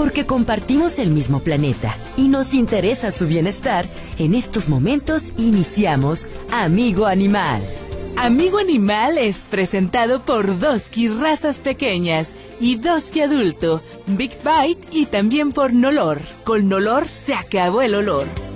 [0.00, 3.84] Porque compartimos el mismo planeta y nos interesa su bienestar,
[4.16, 7.62] en estos momentos iniciamos Amigo Animal.
[8.16, 15.52] Amigo Animal es presentado por Doski Razas Pequeñas y Doski Adulto, Big Bite y también
[15.52, 16.22] por Nolor.
[16.44, 18.49] Con Nolor se acabó el olor.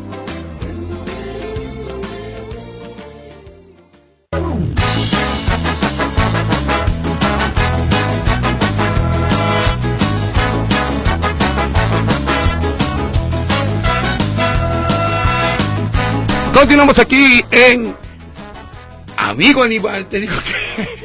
[16.54, 17.96] Continuamos aquí en
[19.16, 21.04] Amigo Animal, te digo que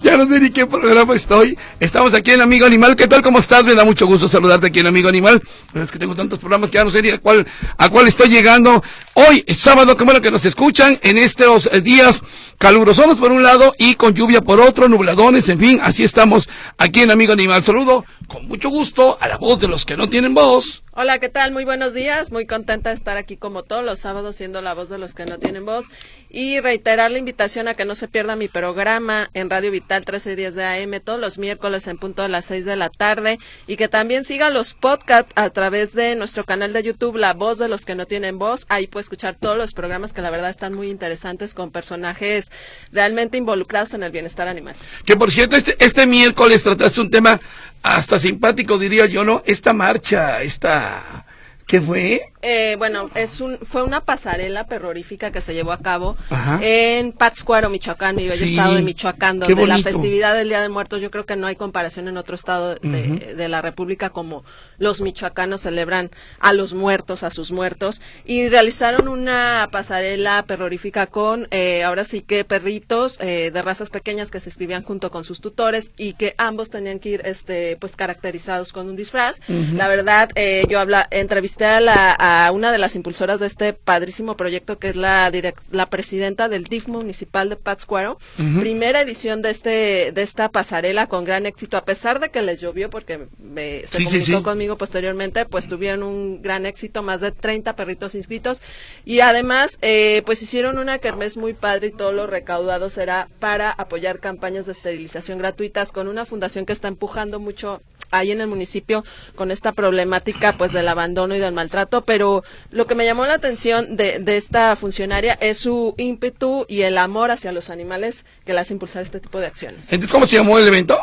[0.02, 1.58] ya no sé ni qué programa estoy.
[1.80, 2.94] Estamos aquí en Amigo Animal.
[2.94, 3.22] ¿Qué tal?
[3.22, 3.64] ¿Cómo estás?
[3.64, 5.40] Me da mucho gusto saludarte aquí en Amigo Animal.
[5.72, 7.46] Pero es que tengo tantos programas que ya no sé ni a cuál,
[7.78, 8.84] a cuál estoy llegando.
[9.14, 12.20] Hoy es sábado, qué bueno que nos escuchan en estos días
[12.58, 17.00] calurosos por un lado y con lluvia por otro, nubladones, en fin, así estamos aquí
[17.00, 17.64] en Amigo Animal.
[17.64, 20.82] Saludo con mucho gusto a la voz de los que no tienen voz.
[20.92, 21.52] Hola, ¿qué tal?
[21.52, 22.32] Muy buenos días.
[22.32, 25.26] Muy contenta de estar aquí como todos los sábados siendo la voz de los que
[25.26, 25.86] no tienen voz
[26.28, 30.56] y reiterar la invitación a que no se pierda mi programa en Radio Vital 1310
[30.56, 33.38] de AM todos los miércoles en punto de las 6 de la tarde
[33.68, 37.58] y que también siga los podcasts a través de nuestro canal de YouTube La Voz
[37.58, 38.66] de los que no tienen voz.
[38.68, 42.47] Ahí puede escuchar todos los programas que la verdad están muy interesantes con personajes
[42.92, 44.74] realmente involucrados en el bienestar animal.
[45.04, 47.40] Que por cierto, este, este miércoles trataste un tema
[47.82, 49.42] hasta simpático, diría yo, ¿no?
[49.46, 51.24] Esta marcha, esta...
[51.66, 52.32] ¿Qué fue?
[52.40, 56.16] Eh, bueno, es un, fue una pasarela perrorífica que se llevó a cabo
[56.60, 61.00] en Pátzcuaro, Michoacán, mi bello estado de Michoacán, donde la festividad del Día de Muertos,
[61.00, 64.44] yo creo que no hay comparación en otro estado de, la República como
[64.76, 71.48] los michoacanos celebran a los muertos, a sus muertos, y realizaron una pasarela perrorífica con,
[71.50, 75.40] eh, ahora sí que perritos eh, de razas pequeñas que se escribían junto con sus
[75.40, 79.40] tutores y que ambos tenían que ir, este, pues caracterizados con un disfraz.
[79.48, 80.30] La verdad,
[80.68, 84.88] yo habla, entrevisté a la a una de las impulsoras de este padrísimo proyecto que
[84.90, 85.30] es la
[85.70, 88.18] la presidenta del DIF municipal de Pátzcuaro.
[88.36, 91.76] Primera edición de este de esta pasarela con gran éxito.
[91.76, 96.42] A pesar de que les llovió porque me, se comunicó conmigo posteriormente, pues tuvieron un
[96.42, 98.60] gran éxito, más de 30 perritos inscritos.
[99.04, 103.70] Y además eh, pues hicieron una kermés muy padre y todo lo recaudado será para
[103.70, 107.80] apoyar campañas de esterilización gratuitas con una fundación que está empujando mucho
[108.10, 109.04] ahí en el municipio
[109.34, 113.34] con esta problemática pues del abandono y del maltrato, pero lo que me llamó la
[113.34, 118.52] atención de, de esta funcionaria es su ímpetu y el amor hacia los animales que
[118.52, 119.92] la hace impulsar este tipo de acciones.
[119.92, 120.98] Entonces, ¿cómo se llamó el evento?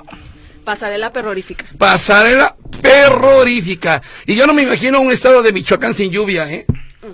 [0.64, 1.66] Pasarela perrorífica.
[1.78, 4.02] Pasarela perrorífica.
[4.26, 6.66] Y yo no me imagino un estado de Michoacán sin lluvia, ¿eh?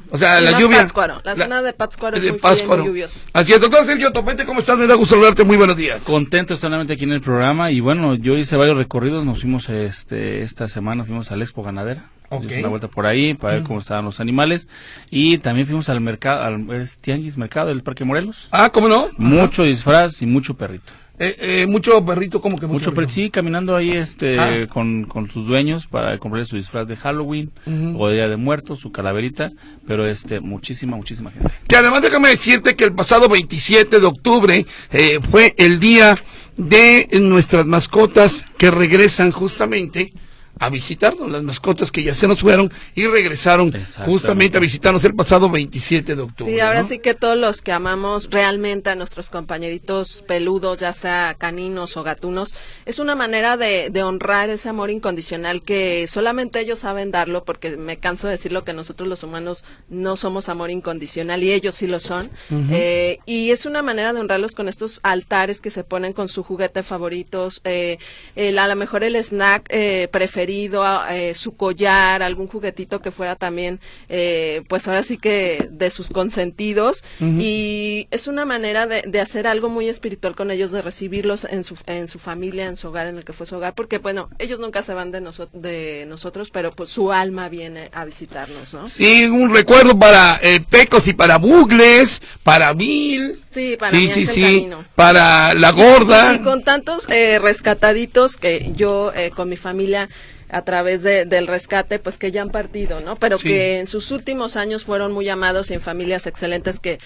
[0.09, 0.88] O sea, la lluvia.
[1.23, 3.19] La, zona de Pátzcuaro es muy, lluviosa.
[3.33, 4.78] Así es, doctor Sergio Topete, ¿cómo estás?
[4.78, 6.01] Me da gusto saludarte, muy buenos días.
[6.03, 10.41] Contento estar aquí en el programa y bueno, yo hice varios recorridos, nos fuimos este
[10.41, 12.11] esta semana, fuimos al Expo Ganadera.
[12.31, 12.59] Okay.
[12.59, 14.69] Una vuelta por ahí para ver cómo estaban los animales.
[15.09, 18.47] Y también fuimos al mercado, al Tianguis Mercado del Parque Morelos.
[18.52, 19.09] Ah, ¿cómo no?
[19.18, 20.94] Mucho disfraz y mucho perrito.
[21.19, 23.14] Eh, eh, mucho perrito, como que mucho, mucho perrito?
[23.14, 24.66] Sí, caminando ahí este ah.
[24.68, 27.52] con, con, sus dueños para comprarle su disfraz de Halloween
[27.96, 29.52] o de Día de Muertos, su calaverita,
[29.86, 31.52] pero este muchísima, muchísima gente.
[31.68, 36.18] Que además déjame decirte que el pasado 27 de octubre eh, fue el día
[36.58, 40.13] de nuestras mascotas que regresan justamente
[40.62, 43.74] a visitarnos, las mascotas que ya se nos fueron y regresaron
[44.06, 46.54] justamente a visitarnos el pasado 27 de octubre.
[46.54, 51.36] Sí, ahora sí que todos los que amamos realmente a nuestros compañeritos peludos, ya sea
[51.36, 52.54] caninos o gatunos,
[52.86, 57.76] es una manera de, de honrar ese amor incondicional que solamente ellos saben darlo, porque
[57.76, 61.88] me canso de decirlo que nosotros los humanos no somos amor incondicional y ellos sí
[61.88, 62.30] lo son.
[62.52, 66.44] eh, y es una manera de honrarlos con estos altares que se ponen con su
[66.44, 67.98] juguete favoritos, eh,
[68.36, 73.35] el, a lo mejor el snack eh, preferido eh, su collar, algún juguetito que fuera
[73.35, 73.79] también,
[74.09, 77.03] eh, pues ahora sí que de sus consentidos.
[77.19, 81.78] Y es una manera de, hacer algo muy espiritual con ellos, de recibirlos en su,
[81.85, 84.59] en su familia, en su hogar, en el que fue su hogar, porque bueno, ellos
[84.59, 85.21] nunca se van de,
[85.53, 88.88] de nosotros, pero pues su alma viene a visitarnos, ¿no?
[88.88, 93.39] Sí, un recuerdo para eh, Pecos y para Bugles, para Bill.
[93.50, 96.36] Sí, para sí, sí, para la gorda.
[96.36, 100.09] Y, con tantos rescataditos que yo con mi familia
[100.51, 103.15] a través de, del rescate, pues que ya han partido, ¿no?
[103.15, 107.00] Pero que en sus últimos años fueron muy amados y en familias excelentes que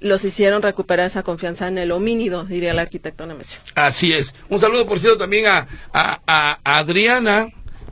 [0.00, 3.60] los hicieron recuperar esa confianza en el homínido, diría el arquitecto Nemesio.
[3.74, 4.34] Así es.
[4.48, 7.48] Un saludo, por cierto, también a, a, a Adriana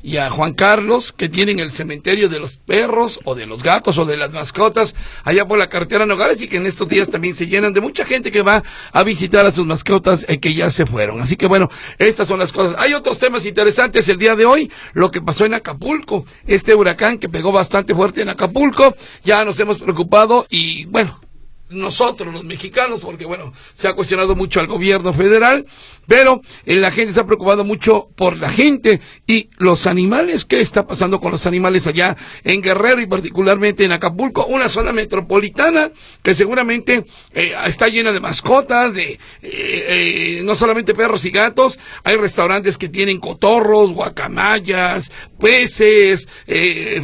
[0.06, 3.98] y a Juan Carlos, que tienen el cementerio de los perros o de los gatos
[3.98, 4.94] o de las mascotas
[5.24, 8.04] allá por la carretera Nogales y que en estos días también se llenan de mucha
[8.04, 8.62] gente que va
[8.92, 11.20] a visitar a sus mascotas eh, que ya se fueron.
[11.20, 11.68] Así que bueno,
[11.98, 12.76] estas son las cosas.
[12.78, 17.18] Hay otros temas interesantes el día de hoy, lo que pasó en Acapulco, este huracán
[17.18, 18.94] que pegó bastante fuerte en Acapulco,
[19.24, 21.18] ya nos hemos preocupado y bueno,
[21.68, 25.66] nosotros los mexicanos, porque bueno, se ha cuestionado mucho al gobierno federal,
[26.06, 30.44] pero eh, la gente se ha preocupado mucho por la gente y los animales.
[30.44, 34.46] ¿Qué está pasando con los animales allá en Guerrero y particularmente en Acapulco?
[34.46, 35.90] Una zona metropolitana
[36.22, 37.04] que seguramente
[37.34, 42.88] eh, está llena de mascotas, de eh, no solamente perros y gatos, hay restaurantes que
[42.88, 46.28] tienen cotorros, guacamayas, peces,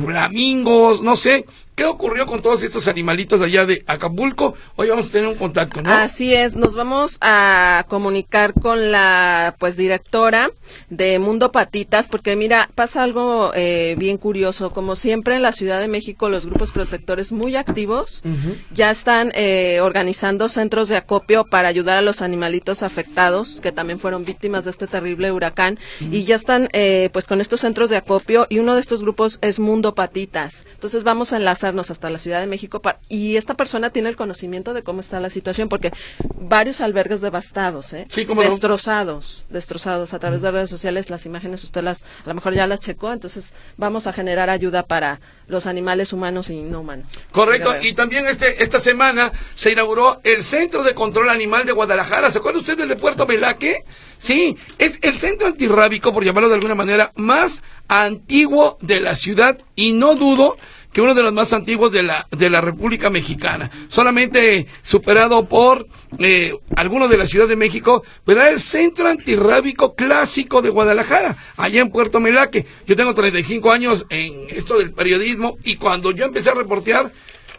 [0.04, 4.54] flamingos, no sé, ¿Qué ocurrió con todos estos animalitos allá de Acapulco?
[4.76, 5.90] Hoy vamos a tener un contacto, ¿no?
[5.90, 10.50] Así es, nos vamos a comunicar con la pues directora
[10.90, 14.70] de Mundo Patitas, porque mira, pasa algo eh, bien curioso.
[14.72, 18.22] Como siempre en la Ciudad de México, los grupos protectores muy activos
[18.74, 23.98] ya están eh, organizando centros de acopio para ayudar a los animalitos afectados, que también
[23.98, 27.96] fueron víctimas de este terrible huracán, y ya están eh, pues con estos centros de
[27.96, 30.66] acopio, y uno de estos grupos es Mundo Patitas.
[30.74, 34.74] Entonces vamos a enlazar hasta la Ciudad de México y esta persona tiene el conocimiento
[34.74, 35.92] de cómo está la situación porque
[36.34, 38.08] varios albergues devastados, ¿eh?
[38.10, 42.66] destrozados, destrozados a través de redes sociales, las imágenes usted las a lo mejor ya
[42.66, 47.06] las checó, entonces vamos a generar ayuda para los animales humanos y no humanos.
[47.30, 52.30] Correcto, y también este esta semana se inauguró el Centro de Control Animal de Guadalajara.
[52.30, 53.84] ¿Se acuerda usted del de Puerto Velaque?
[54.18, 59.58] Sí, es el centro antirrábico, por llamarlo de alguna manera, más antiguo de la ciudad
[59.74, 60.56] y no dudo
[60.92, 65.86] que uno de los más antiguos de la, de la República Mexicana, solamente superado por
[66.18, 71.80] eh, algunos de la Ciudad de México, pero el centro antirrábico clásico de Guadalajara, allá
[71.80, 72.66] en Puerto Melaque.
[72.86, 77.12] Yo tengo 35 años en esto del periodismo y cuando yo empecé a reportear,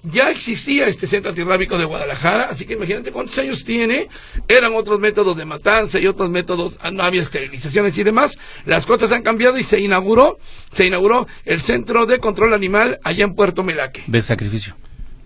[0.04, 4.10] ya existía este centro antirrábico de Guadalajara, así que imagínate cuántos años tiene.
[4.48, 8.38] Eran otros métodos de matanza y otros métodos, ah, no había esterilizaciones y demás.
[8.66, 10.38] Las cosas han cambiado y se inauguró,
[10.72, 14.04] se inauguró el centro de control animal allá en Puerto Melaque.
[14.08, 14.76] De sacrificio.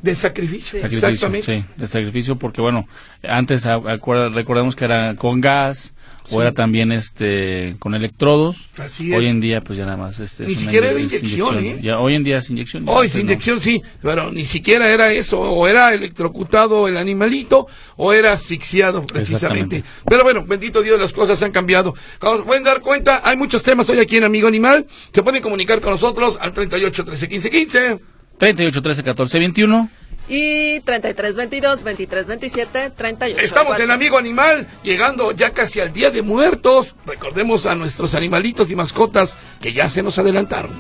[0.02, 1.58] De sacrificio, exactamente.
[1.58, 2.88] Sí, de sacrificio porque bueno,
[3.24, 5.94] antes recordemos que era con gas,
[6.32, 8.70] o era también este con electrodos.
[8.78, 11.80] Así Hoy en día pues ya nada más este ni siquiera era inyección, ¿eh?
[11.82, 12.84] Ya, hoy en día es inyección.
[12.88, 18.14] Hoy es inyección sí, pero ni siquiera era eso, o era electrocutado el animalito o
[18.14, 19.84] era asfixiado precisamente.
[20.06, 21.94] Pero bueno, bendito Dios, las cosas han cambiado.
[22.20, 24.86] Como se pueden dar cuenta, hay muchos temas hoy aquí en Amigo Animal.
[25.14, 28.00] Se pueden comunicar con nosotros al 38 13 15 15.
[28.38, 29.90] 38 13 14 21
[30.30, 33.42] y 33 22 23 27 38.
[33.42, 36.96] Estamos en Amigo Animal, llegando ya casi al Día de Muertos.
[37.06, 40.72] Recordemos a nuestros animalitos y mascotas que ya se nos adelantaron.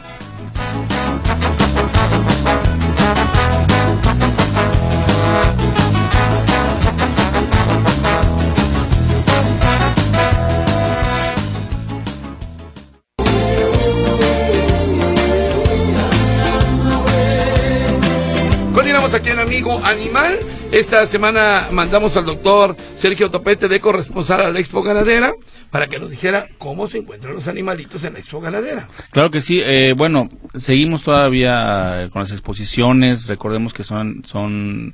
[19.17, 20.37] Aquí en Amigo Animal.
[20.71, 25.33] Esta semana mandamos al doctor Sergio Topete de corresponsal a la Expo Ganadera
[25.71, 28.87] para que nos dijera cómo se encuentran los animalitos en la Expo Ganadera.
[29.09, 29.59] Claro que sí.
[29.63, 33.25] Eh, bueno, seguimos todavía con las exposiciones.
[33.25, 34.93] Recordemos que son, son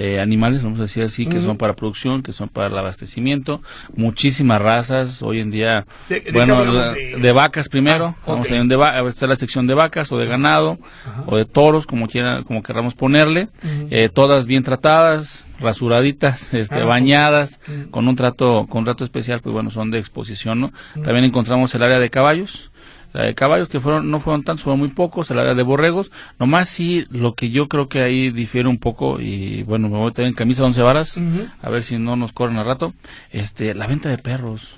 [0.00, 3.60] eh, animales, vamos a decir así, que son para producción, que son para el abastecimiento,
[3.96, 5.86] muchísimas razas, hoy en día,
[6.32, 7.32] bueno, de...
[7.32, 10.78] vacas primero, ah, vamos a, de está la sección de vacas o de ganado
[11.26, 13.48] o de toros, como quiera, como queramos ponerle,
[13.90, 17.58] eh, todas bien tratadas, rasuraditas, este, ah, bañadas,
[17.90, 20.72] con un trato, con un trato especial, pues bueno, son de exposición, ¿no?
[21.02, 22.67] También encontramos el área de caballos,
[23.12, 26.10] la de caballos que fueron no fueron tantos, fueron muy pocos, el área de borregos,
[26.38, 30.10] nomás sí lo que yo creo que ahí difiere un poco y bueno, me voy
[30.10, 31.20] a tener en camisa de once varas,
[31.62, 32.94] a ver si no nos corren al rato,
[33.30, 34.74] este, la venta de perros.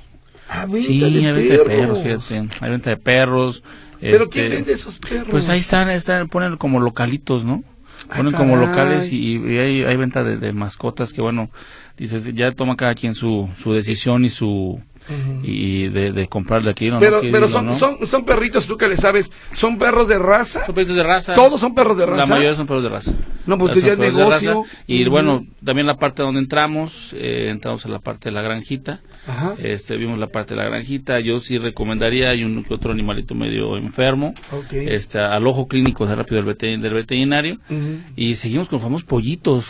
[0.48, 3.62] Ah, sí, hay venta de perros, fíjate, hay venta de perros.
[4.00, 5.28] ¿Pero quién este, vende esos perros?
[5.30, 7.62] Pues ahí están, están, ponen como localitos, ¿no?
[8.08, 11.50] Ah, ponen como locales y, hay, hay, venta de, de, mascotas que bueno,
[11.98, 14.80] dices, ya toma cada quien su, su decisión y su
[15.42, 16.90] y de, de comprarle aquí.
[16.90, 20.66] No, pero pero son, son, son perritos, tú que le sabes, ¿son perros de raza?
[20.66, 21.34] Son perritos de raza.
[21.34, 22.18] ¿Todos son perros de raza?
[22.18, 23.12] La mayoría son perros de raza.
[23.46, 24.64] No, pues ya es negocio.
[24.86, 29.00] Y bueno, también la parte donde entramos, eh, entramos a la parte de la granjita.
[29.58, 31.20] Este, vimos la parte de la granjita.
[31.20, 34.34] Yo sí recomendaría, hay un otro animalito medio enfermo,
[34.70, 37.58] este, al ojo clínico de rápido del, del veterinario.
[38.16, 39.68] Y seguimos con los famosos pollitos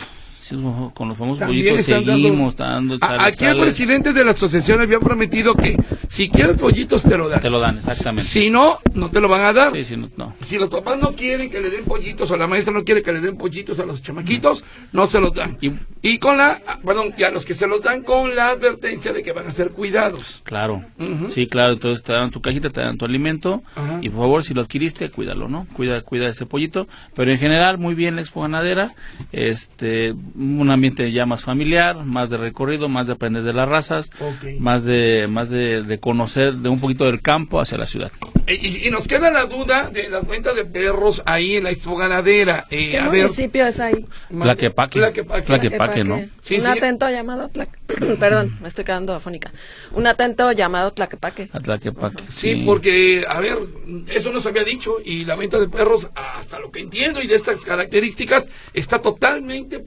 [0.93, 5.77] con los famosos pollitos seguimos dando Aquí el presidente de la asociación había prometido que
[6.07, 7.41] Si quieres pollitos, te lo dan.
[7.41, 8.29] Te lo dan, exactamente.
[8.29, 9.71] Si no, no te lo van a dar.
[9.71, 12.73] Sí, sí, no, Si los papás no quieren que le den pollitos o la maestra
[12.73, 15.57] no quiere que le den pollitos a los chamaquitos, no se los dan.
[16.01, 19.23] Y, con la, perdón, y a los que se los dan con la advertencia de
[19.23, 20.41] que van a ser cuidados.
[20.43, 20.83] Claro.
[21.29, 21.73] Sí, claro.
[21.73, 23.63] Entonces te dan tu cajita, te dan tu alimento.
[24.01, 25.67] Y por favor, si lo adquiriste, cuídalo, ¿no?
[25.73, 26.87] Cuida, cuida ese pollito.
[27.15, 28.95] Pero en general, muy bien la expo ganadera.
[29.31, 34.11] Este, un ambiente ya más familiar, más de recorrido, más de aprender de las razas,
[34.59, 38.11] más de, más de, conocer de un poquito del campo hacia la ciudad.
[38.47, 41.95] Eh, y, nos queda la duda de las ventas de perros ahí en la expo
[41.95, 42.65] ganadera.
[42.71, 44.05] Eh, ¿Qué municipio es ahí?
[44.29, 44.99] Tlaquepaque.
[45.45, 46.15] Tlaquepaque, ¿no?
[46.15, 47.49] un atento llamado
[48.19, 49.51] Perdón, me estoy quedando afónica.
[49.93, 51.47] Un atento llamado Tlaquepaque.
[51.47, 52.23] Tlaquepaque.
[52.29, 53.57] Sí, porque, a ver,
[54.07, 57.35] eso nos había dicho y la venta de perros, hasta lo que entiendo y de
[57.35, 59.79] estas características, está totalmente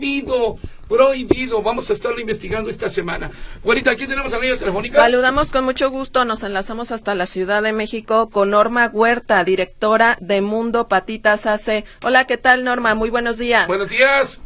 [0.00, 1.62] prohibido prohibido.
[1.62, 3.30] Vamos a estarlo investigando esta semana.
[3.62, 4.96] Güerita, aquí tenemos a la línea telefónica.
[4.96, 6.24] Saludamos con mucho gusto.
[6.24, 11.84] Nos enlazamos hasta la Ciudad de México con Norma Huerta, directora de Mundo Patitas AC.
[12.02, 12.94] Hola, ¿qué tal, Norma?
[12.94, 13.68] Muy buenos días.
[13.68, 14.40] Buenos días.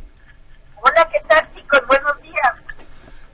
[0.83, 1.81] Hola, ¿qué tal, chicos?
[1.87, 2.53] Buenos días.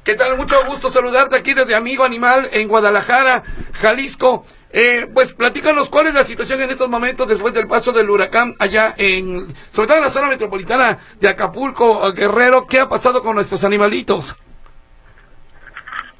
[0.05, 0.37] ¿Qué tal?
[0.37, 4.45] Mucho gusto saludarte aquí desde Amigo Animal en Guadalajara, Jalisco.
[4.73, 8.55] Eh, pues platícanos cuál es la situación en estos momentos después del paso del huracán
[8.61, 13.35] allá en, sobre todo en la zona metropolitana de Acapulco, Guerrero, ¿qué ha pasado con
[13.35, 14.37] nuestros animalitos?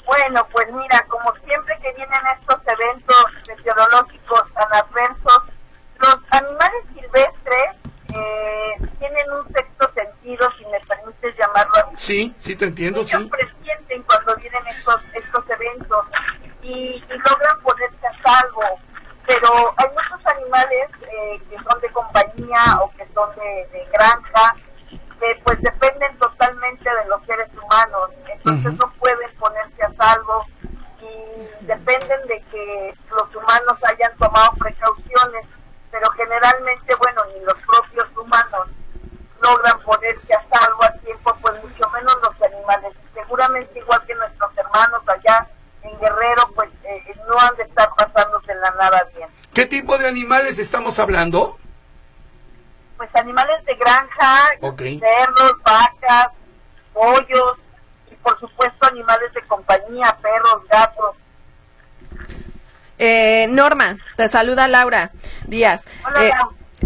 [0.05, 5.43] Bueno, pues mira, como siempre que vienen estos eventos meteorológicos tan adversos,
[6.01, 7.77] los animales silvestres
[8.09, 11.97] eh, tienen un sexto sentido, si me permites llamarlo así.
[11.97, 13.29] Sí, sí te entiendo, Ellos sí.
[13.31, 16.07] presienten cuando vienen estos, estos eventos
[16.63, 18.63] y, logran ponerse a salvo.
[19.27, 24.57] Pero hay muchos animales eh, que son de compañía o que son de, granja,
[24.89, 30.47] que pues dependen totalmente de los seres humanos, entonces no pueden ponerse a salvo
[31.01, 35.47] y dependen de que los humanos hayan tomado precauciones,
[35.91, 38.69] pero generalmente, bueno, ni los propios humanos
[39.43, 42.95] logran ponerse a salvo a tiempo, pues mucho menos los animales.
[43.15, 45.47] Seguramente igual que nuestros hermanos allá
[46.01, 49.29] Guerrero, pues eh, eh, no han de estar pasándose la nada bien.
[49.53, 51.59] ¿Qué tipo de animales estamos hablando?
[52.97, 56.29] Pues animales de granja, cerdos, vacas,
[56.93, 57.55] pollos
[58.11, 61.17] y por supuesto animales de compañía, perros, gatos.
[62.99, 65.11] Eh, Norma, te saluda Laura
[65.47, 65.87] Díaz.
[66.05, 66.33] Hola, eh,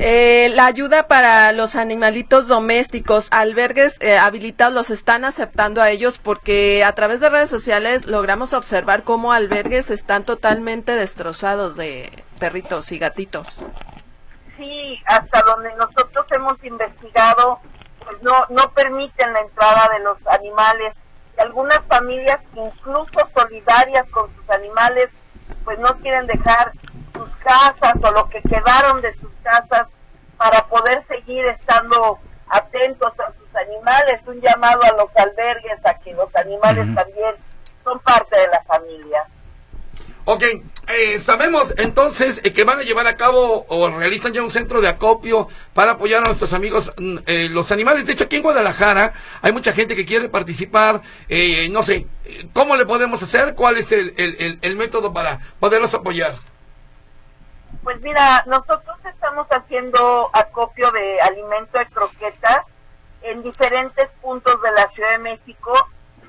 [0.01, 6.19] eh, la ayuda para los animalitos domésticos, albergues eh, habilitados los están aceptando a ellos
[6.19, 12.11] porque a través de redes sociales logramos observar cómo albergues están totalmente destrozados de
[12.41, 13.47] perritos y gatitos.
[14.57, 17.61] Sí, hasta donde nosotros hemos investigado,
[18.05, 20.95] pues no, no permiten la entrada de los animales.
[21.39, 25.09] algunas familias, incluso solidarias con sus animales,
[25.65, 26.73] pues no quieren dejar
[27.13, 29.87] sus casas o lo que quedaron de sus casas
[30.37, 36.13] para poder seguir estando atentos a sus animales, un llamado a los albergues a que
[36.15, 37.37] los animales también
[37.85, 39.25] son parte de la familia.
[40.27, 40.43] Ok,
[40.89, 44.81] eh, sabemos entonces eh, que van a llevar a cabo o realizan ya un centro
[44.81, 48.07] de acopio para apoyar a nuestros amigos mm, eh, los animales.
[48.07, 51.03] De hecho, aquí en Guadalajara hay mucha gente que quiere participar.
[51.71, 52.07] no sé,
[52.55, 53.55] ¿cómo le podemos hacer?
[53.55, 56.37] ¿Cuál es el, el, el método para poderlos apoyar?
[57.85, 62.63] Pues mira, nosotros estamos haciendo acopio de alimento de croquetas
[63.21, 65.73] en diferentes puntos de la Ciudad de México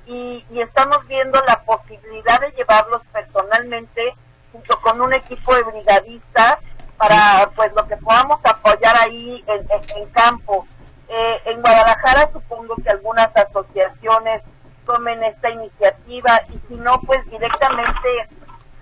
[0.05, 4.13] y, estamos viendo la posibilidad de llevarlos personalmente
[4.51, 6.57] junto con un equipo de brigadistas
[6.97, 10.67] para pues lo que podamos apoyar ahí en, campo.
[11.07, 14.41] Eh, en Guadalajara supongo que algunas asociaciones
[14.85, 18.27] tomen esta iniciativa y si no pues directamente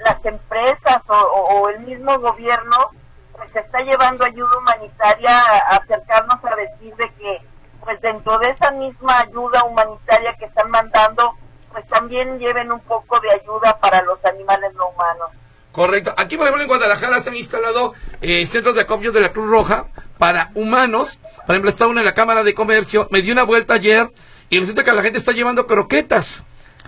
[0.03, 2.91] las empresas o, el mismo gobierno
[3.31, 7.41] pues está llevando ayuda humanitaria a acercarnos a decir de que
[7.83, 11.33] pues dentro de esa misma ayuda humanitaria que están mandando
[11.71, 15.31] pues también lleven un poco de ayuda para los animales no humanos.
[15.71, 16.13] Correcto.
[16.17, 19.49] Aquí, por ejemplo, en Guadalajara se han instalado eh, centros de acopio de la Cruz
[19.49, 19.87] Roja
[20.19, 21.17] para humanos.
[21.47, 23.07] Por ejemplo, está uno en la Cámara de Comercio.
[23.09, 24.13] Me di una vuelta ayer
[24.51, 26.43] y resulta que la gente está llevando croquetas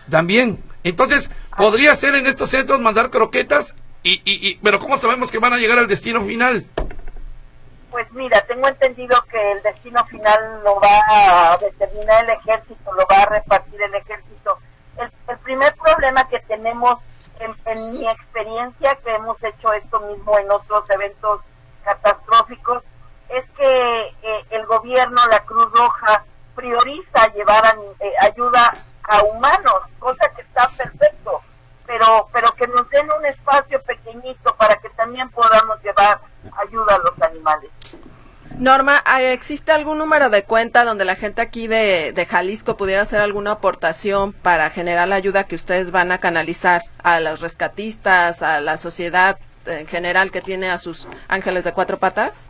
[0.10, 0.64] también.
[0.86, 3.74] Entonces, podría ser en estos centros mandar croquetas,
[4.04, 6.68] y, y, pero ¿cómo sabemos que van a llegar al destino final?
[7.90, 13.04] Pues mira, tengo entendido que el destino final lo va a determinar el ejército, lo
[13.10, 14.60] va a repartir el ejército.
[14.98, 16.98] El, primer problema que tenemos
[17.40, 21.42] en, mi experiencia, que hemos hecho esto mismo en otros eventos
[21.84, 22.84] catastróficos,
[23.30, 26.26] es que eh, el gobierno, la Cruz Roja,
[26.56, 31.42] prioriza llevar eh, ayuda a humanos, cosa que está perfecto,
[31.86, 36.20] pero, pero que nos den un espacio pequeñito para que también podamos llevar
[36.58, 37.70] ayuda a los animales.
[38.58, 43.20] Norma, ¿existe algún número de cuenta donde la gente aquí de, de, Jalisco pudiera hacer
[43.20, 48.62] alguna aportación para generar la ayuda que ustedes van a canalizar a los rescatistas, a
[48.62, 52.50] la sociedad en general que tiene a sus ángeles de cuatro patas?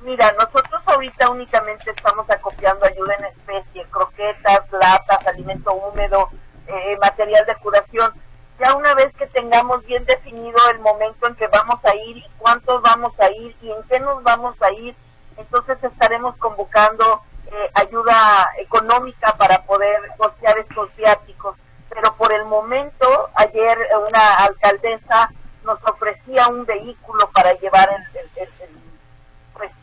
[0.00, 6.28] Mira, nosotros ahorita únicamente estamos acopiando ayuda en especie, croquetas, latas, alimento húmedo,
[6.66, 8.12] eh, material de curación.
[8.60, 12.26] Ya una vez que tengamos bien definido el momento en que vamos a ir y
[12.38, 14.94] cuántos vamos a ir y en qué nos vamos a ir,
[15.36, 21.56] entonces estaremos convocando eh, ayuda económica para poder costear estos viáticos.
[21.88, 25.30] Pero por el momento, ayer una alcaldesa
[25.64, 28.27] nos ofrecía un vehículo para llevar el,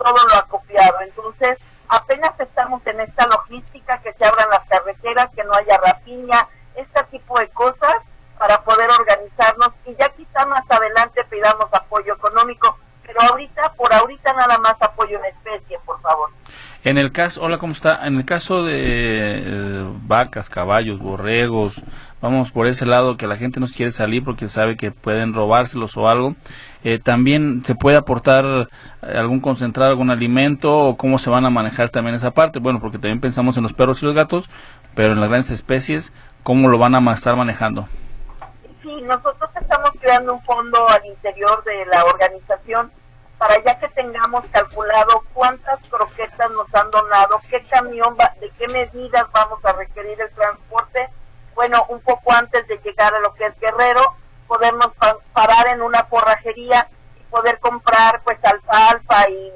[0.06, 1.02] todo lo acopiado.
[1.02, 1.58] Entonces,
[1.90, 7.04] apenas estamos en esta logística, que se abran las carreteras, que no haya rapiña, este
[7.06, 7.96] tipo de cosas
[8.38, 14.34] para poder organizarnos y ya quizá más adelante pidamos apoyo económico pero ahorita, por ahorita
[14.34, 16.30] nada más apoyo en especie, por favor.
[16.84, 18.06] En el caso, hola, ¿cómo está?
[18.06, 21.82] En el caso de eh, vacas, caballos, borregos,
[22.22, 25.98] vamos por ese lado que la gente no quiere salir porque sabe que pueden robárselos
[25.98, 26.36] o algo.
[26.88, 28.70] Eh, también se puede aportar
[29.02, 32.60] algún concentrado, algún alimento o cómo se van a manejar también esa parte.
[32.60, 34.48] Bueno, porque también pensamos en los perros y los gatos,
[34.94, 36.14] pero en las grandes especies,
[36.44, 37.88] ¿cómo lo van a estar manejando?
[38.84, 42.92] Sí, nosotros estamos creando un fondo al interior de la organización
[43.40, 48.68] para ya que tengamos calculado cuántas croquetas nos han donado, qué camión, va, de qué
[48.68, 51.10] medidas vamos a requerir el transporte.
[51.56, 54.04] Bueno, un poco antes de llegar a lo que es Guerrero,
[54.48, 54.88] podemos
[55.34, 56.88] parar en una forrajería
[57.20, 59.54] y poder comprar pues alfalfa y,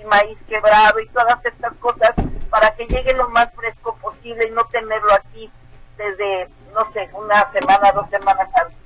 [0.00, 2.12] y maíz quebrado y todas estas cosas
[2.50, 5.50] para que llegue lo más fresco posible y no tenerlo aquí
[5.96, 8.76] desde, no sé, una semana, dos semanas antes.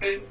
[0.00, 0.22] Eh,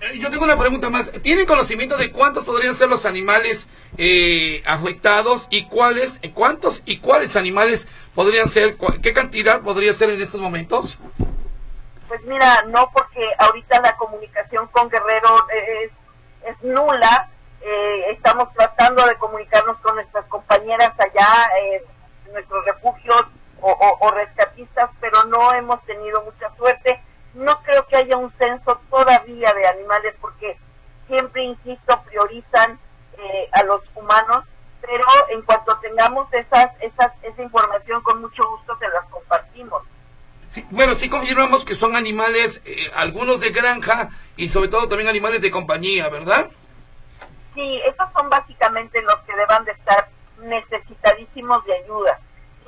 [0.00, 1.10] eh, yo tengo una pregunta más.
[1.22, 6.98] ¿Tienen conocimiento de cuántos podrían ser los animales eh, afectados y cuáles, eh, cuántos y
[6.98, 10.98] cuáles animales podrían ser, qué cantidad podría ser en estos momentos?
[12.08, 15.90] Pues mira, no porque ahorita la comunicación con Guerrero es,
[16.44, 17.30] es nula.
[18.10, 23.24] estamos tratando de comunicarnos con nuestras compañeras allá en nuestros refugios
[23.60, 27.00] o, o rescatistas, pero no hemos tenido mucha suerte
[27.34, 30.56] no creo que haya un censo todavía de animales porque
[31.06, 32.78] siempre, insisto, priorizan
[33.18, 34.44] eh, a los humanos,
[34.80, 39.82] pero en cuanto tengamos esas, esas, esa información, con mucho gusto se las compartimos.
[40.70, 45.40] Bueno, sí confirmamos que son animales, eh, algunos de granja y sobre todo también animales
[45.40, 46.50] de compañía, ¿verdad?
[47.54, 52.18] Sí, esos son básicamente los que deban de estar necesitadísimos de ayuda.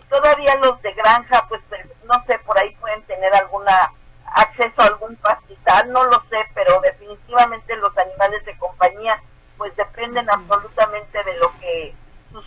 [0.01, 1.61] Y todavía los de granja, pues
[2.05, 3.93] no sé, por ahí pueden tener alguna
[4.35, 9.21] acceso a algún pastizal, no lo sé, pero definitivamente los animales de compañía
[9.57, 11.95] pues dependen absolutamente de lo que
[12.31, 12.45] sus,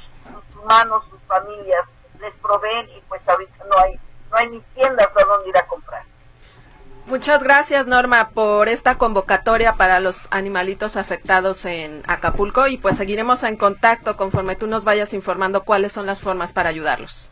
[0.62, 1.86] humanos, sus familias
[2.19, 3.99] les proveen y pues ahorita no hay,
[4.39, 6.04] hay ni tiendas a donde ir a comprar.
[7.06, 13.43] Muchas gracias Norma por esta convocatoria para los animalitos afectados en Acapulco y pues seguiremos
[13.43, 17.32] en contacto conforme tú nos vayas informando cuáles son las formas para ayudarlos.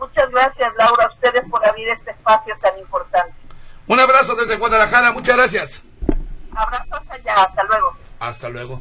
[0.00, 3.34] Muchas gracias Laura a ustedes por abrir este espacio tan importante.
[3.86, 5.82] Un abrazo desde Guadalajara, muchas gracias.
[6.52, 7.96] Abrazos allá, hasta luego.
[8.18, 8.80] Hasta luego.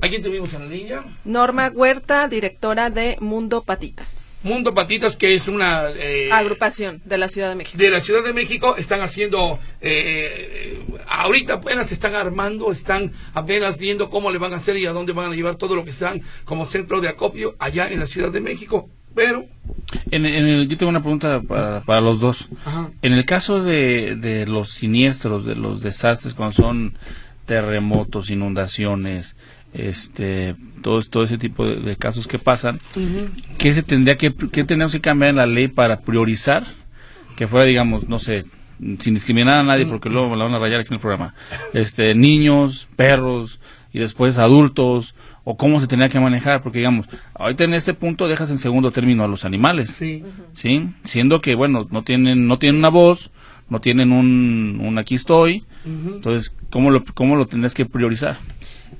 [0.00, 1.04] ¿A quién tuvimos en la línea?
[1.24, 4.25] Norma Huerta, directora de Mundo Patitas.
[4.42, 7.78] Mundo Patitas, que es una eh, agrupación de la Ciudad de México.
[7.78, 13.76] De la Ciudad de México están haciendo, eh, ahorita apenas se están armando, están apenas
[13.76, 15.90] viendo cómo le van a hacer y a dónde van a llevar todo lo que
[15.90, 18.88] están como centro de acopio allá en la Ciudad de México.
[19.14, 19.46] Pero
[20.10, 22.48] en, el, yo tengo una pregunta para, los dos.
[23.02, 26.98] En el caso de, de, los siniestros, de los desastres, cuando son
[27.46, 29.36] terremotos, inundaciones,
[29.76, 32.80] este, todo, todo ese tipo de, casos que pasan,
[33.58, 36.64] ¿qué se tendría que, qué tenemos que cambiar en la ley para priorizar?
[37.36, 38.46] Que fuera, digamos, no sé,
[38.98, 41.34] sin discriminar a nadie, porque luego me la van a rayar aquí en el programa.
[41.72, 43.60] Este, niños, perros
[43.92, 48.26] y después adultos o cómo se tenía que manejar, porque digamos, ahorita en este punto
[48.26, 50.90] dejas en segundo término a los animales, sí, ¿sí?
[51.04, 53.30] siendo que bueno, no tienen no tienen una voz,
[53.68, 58.36] no tienen un, un aquí estoy, entonces cómo lo cómo lo tendrás que priorizar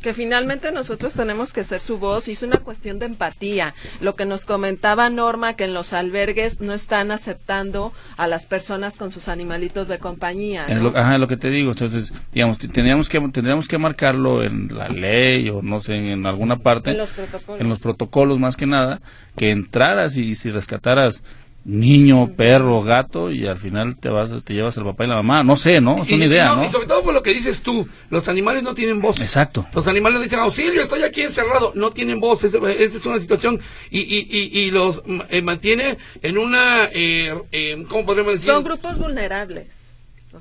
[0.00, 3.74] que finalmente nosotros tenemos que ser su voz y es una cuestión de empatía.
[4.00, 8.96] Lo que nos comentaba Norma, que en los albergues no están aceptando a las personas
[8.96, 10.66] con sus animalitos de compañía.
[10.66, 11.70] Es lo, ajá, lo que te digo.
[11.70, 16.56] Entonces, digamos, tendríamos que, tendríamos que marcarlo en la ley o no sé, en alguna
[16.56, 16.90] parte.
[16.90, 17.61] En los protocolos.
[17.61, 19.00] En los protocolos más que nada,
[19.37, 21.22] que entraras y si rescataras
[21.66, 25.42] niño, perro, gato y al final te vas te llevas al papá y la mamá,
[25.42, 26.02] no sé, ¿no?
[26.02, 28.74] Es una idea, no, Y sobre todo por lo que dices tú, los animales no
[28.74, 29.20] tienen voz.
[29.20, 29.66] Exacto.
[29.74, 34.00] Los animales dicen, auxilio, estoy aquí encerrado, no tienen voz, esa, es una situación y,
[34.00, 38.52] y, y, los eh, mantiene en una, eh, eh, ¿cómo podemos decir?
[38.52, 39.86] Son grupos vulnerables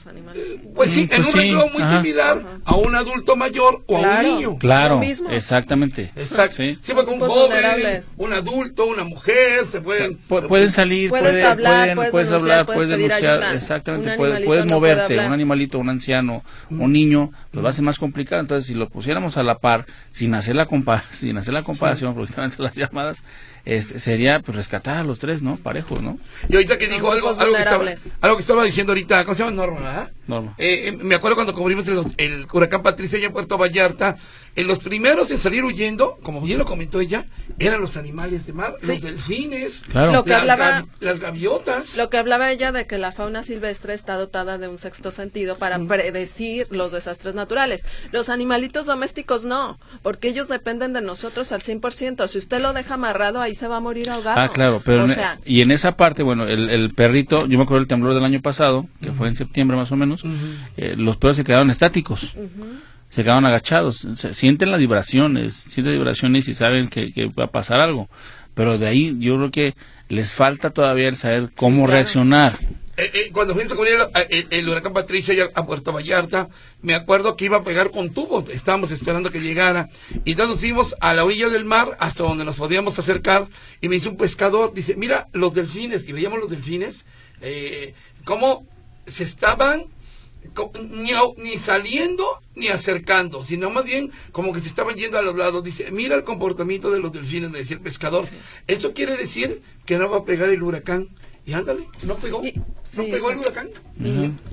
[0.07, 0.43] animales.
[0.75, 4.23] pues sí, en pues un sí, muy similar a un adulto mayor o a un
[4.23, 4.57] niño.
[4.57, 6.11] Claro, exactamente.
[6.15, 6.57] Exacto.
[6.57, 10.17] Sí, porque un joven, un adulto, una mujer, se pueden...
[10.27, 16.43] pueden salir, puedes hablar, puedes, hablar, puedes denunciar, exactamente, puedes, moverte, un animalito, un anciano,
[16.69, 18.41] un niño, pues va a ser más complicado.
[18.41, 22.13] Entonces, si lo pusiéramos a la par, sin hacer la, compa sin hacer la comparación,
[22.13, 23.23] porque están las llamadas,
[23.65, 25.57] sería pues rescatar a los tres, ¿no?
[25.57, 26.19] Parejos, ¿no?
[26.49, 27.85] Y ahorita que dijo algo, algo que, estaba,
[28.21, 29.55] algo que estaba diciendo ahorita, ¿cómo se llama?
[29.55, 29.79] Norma,
[30.27, 30.55] Norma.
[30.57, 34.17] Eh, eh, me acuerdo cuando cubrimos el, el huracán Patricia en Puerto Vallarta,
[34.55, 37.25] en los primeros en salir huyendo, como bien lo comentó ella,
[37.59, 41.97] eran los animales de mar, los delfines, lo que las, hablaba, las gaviotas.
[41.97, 45.57] Lo que hablaba ella de que la fauna silvestre está dotada de un sexto sentido
[45.57, 47.83] para predecir los desastres naturales.
[48.11, 52.27] Los animalitos domésticos no, porque ellos dependen de nosotros al 100%.
[52.27, 54.39] Si usted lo deja amarrado, ahí se va a morir ahogado.
[54.39, 57.87] Ah, claro, pero e- y en esa parte, bueno, el, perrito, yo me acuerdo del
[57.87, 60.23] temblor del año pasado, que fue en septiembre más o menos,
[60.77, 62.35] eh, los perros se quedaron estáticos.
[63.09, 67.79] Se quedan agachados, sienten las vibraciones, sienten las vibraciones y saben que, va a pasar
[67.79, 68.09] algo.
[68.53, 69.75] Pero de ahí yo creo que
[70.09, 72.59] les falta todavía el saber cómo reaccionar.
[72.97, 76.47] Eh, eh, cuando fuimos con el, el, huracán Patricia a Puerto Vallarta,
[76.81, 79.89] me acuerdo que iba a pegar con tubos, estábamos esperando que llegara,
[80.23, 83.49] y entonces nos fuimos a la orilla del mar, hasta donde nos podíamos acercar,
[83.81, 87.05] y me hizo un pescador, dice, mira los delfines, y veíamos los delfines,
[87.41, 88.65] eh, cómo
[89.07, 89.85] se estaban
[90.89, 95.35] ni, ni, saliendo ni acercando, sino más bien como que se estaban yendo a los
[95.35, 95.63] lados.
[95.63, 98.25] Dice, mira el comportamiento de los delfines, me decía el pescador.
[98.67, 101.09] Esto quiere decir que no va a pegar el huracán.
[101.45, 102.41] Y ándale, no pegó.
[102.41, 103.69] no pegó el huracán.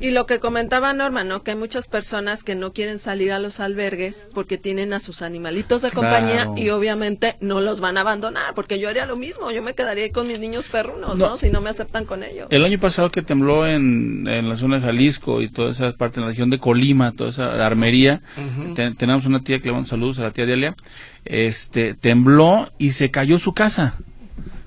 [0.01, 1.43] Y lo que comentaba Norma, ¿no?
[1.43, 5.23] Que hay muchas personas que no quieren salir a los albergues porque tienen a sus
[5.23, 9.51] animalitos de compañía y obviamente no los van a abandonar, porque yo haría lo mismo,
[9.51, 11.37] yo me quedaría ahí con mis niños perrunos, ¿no?
[11.37, 12.49] Si no me aceptan con ellos.
[12.51, 16.17] El año pasado que tembló en, en la zona de Jalisco y toda esa parte
[16.17, 18.21] de la región de Colima, toda esa armería,
[18.99, 20.77] tenemos una tía que le mando saludos a la tía Delia,
[21.25, 23.97] este, tembló y se cayó su casa.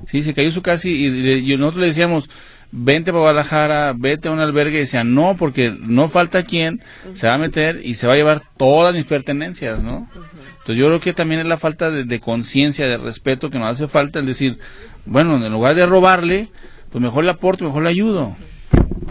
[0.08, 2.30] Sí, se cayó su casa y, nosotros le decíamos,
[2.72, 4.78] vente para Guadalajara, vete a un albergue.
[4.78, 6.82] Y decían, no, porque no falta quien
[7.14, 10.10] se va a meter y se va a llevar todas mis pertenencias, ¿no?
[10.60, 13.70] Entonces yo creo que también es la falta de, de conciencia, de respeto que nos
[13.70, 14.60] hace falta el decir,
[15.06, 16.50] bueno, en lugar de robarle,
[16.92, 18.36] pues mejor le aporto, mejor le ayudo.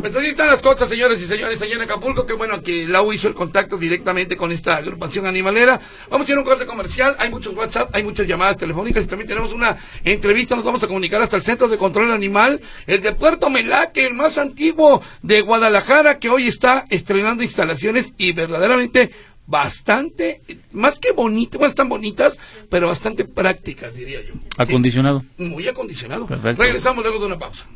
[0.00, 2.26] Pues así están las cosas, señores y señores, allá en Acapulco.
[2.26, 5.80] Qué bueno que Lau hizo el contacto directamente con esta agrupación animalera.
[6.10, 7.16] Vamos a ir a un corte comercial.
[7.18, 10.56] Hay muchos WhatsApp, hay muchas llamadas telefónicas y también tenemos una entrevista.
[10.56, 14.14] Nos vamos a comunicar hasta el Centro de Control Animal, el de Puerto Melaque, el
[14.14, 19.10] más antiguo de Guadalajara, que hoy está estrenando instalaciones y verdaderamente
[19.46, 20.40] bastante,
[20.72, 22.38] más que bonitas, bueno, están bonitas,
[22.70, 24.34] pero bastante prácticas, diría yo.
[24.58, 25.24] Acondicionado.
[25.38, 26.26] muy acondicionado.
[26.26, 27.66] Regresamos luego de una pausa.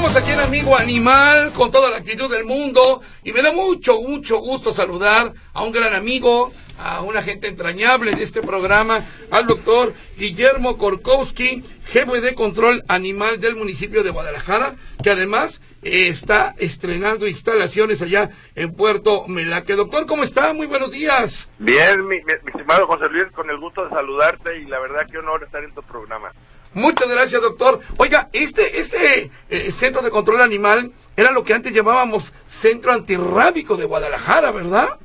[0.00, 4.38] Aquí en Amigo Animal con toda la actitud del mundo y me da mucho, mucho
[4.38, 9.92] gusto saludar a un gran amigo, a una gente entrañable de este programa, al doctor
[10.16, 17.28] Guillermo Korkowski, jefe de control animal del municipio de Guadalajara, que además eh, está estrenando
[17.28, 19.76] instalaciones allá en Puerto Melaque.
[19.76, 20.54] Doctor, ¿cómo está?
[20.54, 21.46] Muy buenos días.
[21.58, 25.18] Bien, mi, mi estimado José Luis, con el gusto de saludarte y la verdad que
[25.18, 26.32] honor estar en tu programa.
[26.72, 27.80] Muchas gracias, doctor.
[27.96, 33.76] Oiga, este, este eh, centro de control animal era lo que antes llamábamos Centro Antirrábico
[33.76, 34.98] de Guadalajara, ¿verdad?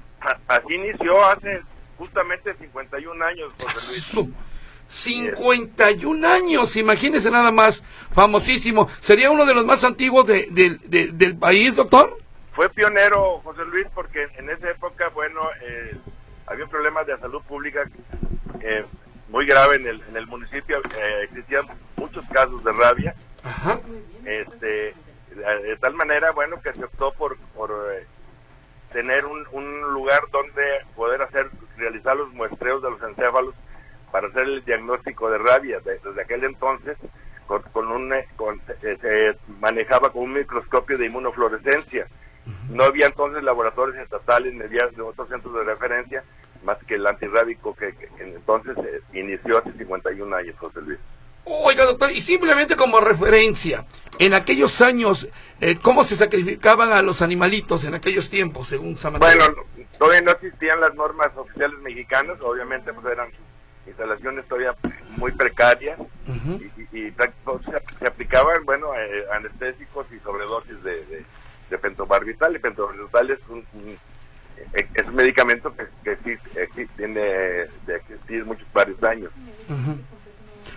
[0.47, 1.62] Así inició hace
[1.97, 4.36] justamente 51 años, José Luis.
[4.88, 8.88] 51 años, imagínese nada más, famosísimo.
[8.99, 12.17] ¿Sería uno de los más antiguos de, del país, doctor?
[12.54, 15.97] Fue pionero, José Luis, porque en esa época, bueno, eh,
[16.47, 17.89] había problemas de salud pública
[18.62, 18.86] eh,
[19.36, 20.78] muy grave en el, en el municipio.
[20.78, 21.65] Eh, existían
[21.98, 23.13] muchos casos de rabia.
[24.24, 24.93] Este,
[25.36, 28.08] de tal manera, bueno, que se optó por, por eh,
[28.93, 30.63] tener un, un lugar donde
[30.95, 33.54] poder hacer, realizar los muestreos de los encéfalos
[34.10, 35.82] para hacer el diagnóstico de rabia.
[35.84, 36.98] Desde aquel entonces,
[37.45, 42.08] con, con un, eh, con, se manejaba con un microscopio de inmunofluorescencia.
[42.69, 46.24] No había entonces laboratorios estatales, ni había otros centros de referencia,
[46.65, 50.99] más que el antirrábico que, entonces eh, inició hace 51 años, José Luis.
[51.45, 53.86] Oiga, doctor, y simplemente como referencia,
[54.17, 55.28] en aquellos años,
[55.62, 59.45] eh, ¿cómo se sacrificaban a los animalitos en aquellos tiempos, según Bueno,
[59.99, 63.30] todavía no existían las normas oficiales mexicanas, obviamente pues eran
[63.86, 64.75] instalaciones todavía
[65.17, 65.99] muy precarias
[66.91, 67.12] y,
[67.99, 71.25] se, aplicaban, bueno, eh, anestésicos y sobredosis de, de,
[71.69, 72.56] de pentobarbital.
[72.56, 73.63] Y pentobarbital es un,
[74.74, 79.32] es un medicamento que, que tiene de existir muchos varios años.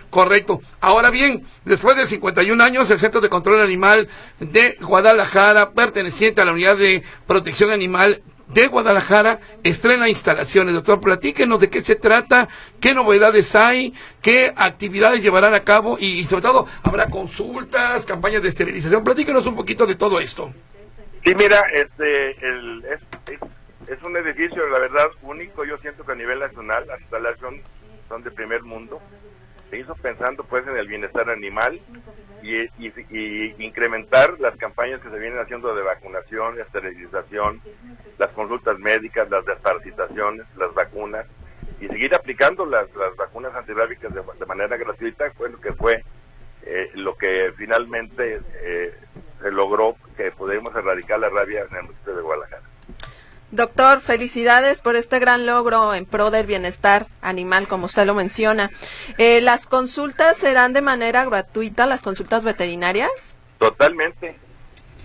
[0.09, 0.61] Correcto.
[0.81, 4.07] Ahora bien, después de 51 años, el Centro de Control Animal
[4.39, 10.73] de Guadalajara, perteneciente a la Unidad de Protección Animal de Guadalajara, estrena instalaciones.
[10.73, 16.25] Doctor, platíquenos de qué se trata, qué novedades hay, qué actividades llevarán a cabo y,
[16.25, 19.03] sobre todo, habrá consultas, campañas de esterilización.
[19.03, 20.51] Platíquenos un poquito de todo esto.
[21.23, 23.01] Sí, mira, este, el, es,
[23.89, 25.65] es un edificio, la verdad, único.
[25.65, 27.63] Yo siento que a nivel nacional las instalaciones
[28.07, 29.01] son de primer mundo
[29.69, 31.79] se hizo pensando pues en el bienestar animal
[32.41, 32.69] y,
[33.63, 37.61] incrementar las campañas que se vienen haciendo de vacunación, esterilización,
[38.17, 41.25] las consultas médicas, las desparasitaciones, las vacunas
[41.81, 46.03] y seguir aplicando las, vacunas antirrábicas de, manera gratuita fue lo que fue
[46.63, 48.93] eh, lo que finalmente eh,
[49.41, 52.63] se logró que pudimos erradicar la rabia en el municipio de Guadalajara.
[53.51, 58.69] Doctor, felicidades por este gran logro en pro del bienestar animal, como usted lo menciona.
[59.17, 63.37] Eh, ¿Las consultas serán de manera gratuita, las consultas veterinarias?
[63.57, 64.37] Totalmente,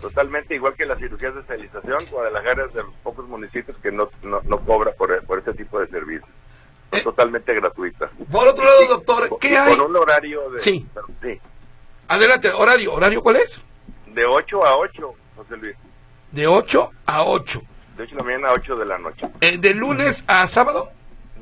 [0.03, 2.05] totalmente, igual que las cirugías de esterilización.
[2.11, 5.87] Guadalajara es de los pocos municipios que no, no, cobra por, por este tipo de
[5.89, 6.29] servicios.
[6.91, 8.11] Son eh, totalmente gratuitas.
[8.31, 9.75] Por otro lado, doctor, ¿qué hay?
[9.75, 10.59] Con un horario de...
[10.59, 10.87] Sí.
[11.23, 11.41] sí.
[12.09, 12.93] Adelante, horario.
[12.93, 13.59] ¿Horario cuál es?
[14.15, 15.77] De 8 a 8, José Luis.
[16.31, 17.63] De 8 a 8
[17.97, 19.27] de 8 de la mañana a 8 de la noche.
[19.41, 20.91] Eh, ¿De lunes a sábado?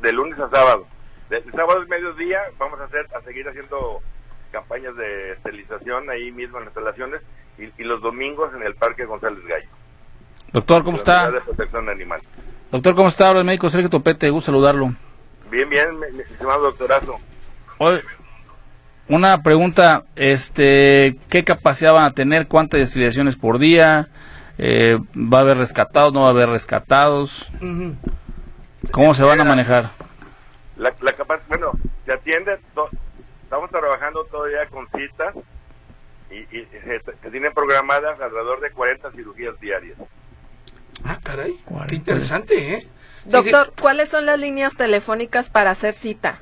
[0.01, 0.87] De lunes a sábado.
[1.31, 4.01] De, sábado al mediodía vamos a hacer a seguir haciendo
[4.51, 7.23] campañas de esterilización ahí mismo en las instalaciones
[7.59, 9.69] y, los domingos en el Parque González Gallo.
[10.53, 11.31] Doctor, ¿cómo está?
[11.31, 12.21] De protección animal.
[12.71, 13.29] Doctor, ¿cómo está?
[13.29, 14.95] Habla el médico Sergio Topete, gusto saludarlo.
[15.51, 17.19] Bien, bien, mi, estimado doctorazo.
[19.09, 22.49] una pregunta, este, ¿qué capacidad van a tener?
[22.49, 24.09] ¿Cuántas esterilizaciones por día?
[24.64, 26.12] Eh, ¿Va a haber rescatados?
[26.12, 27.51] ¿No va a haber rescatados?
[28.92, 29.90] ¿Cómo se van a manejar?
[30.77, 30.94] La,
[31.48, 31.72] bueno,
[32.07, 32.61] se atiende,
[33.42, 35.35] estamos trabajando todavía con citas
[36.31, 37.01] y, se,
[37.33, 39.98] tienen programadas alrededor de 40 cirugías diarias.
[41.05, 42.87] Ah, caray, qué interesante, ¿eh?
[43.25, 46.38] Doctor, ¿cuáles son las líneas telefónicas para hacer cita?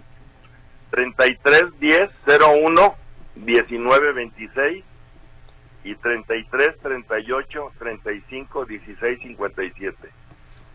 [0.91, 2.95] 33 10 01
[3.37, 4.85] 19 26
[5.85, 10.11] y 33, 38, 35, 16, 57.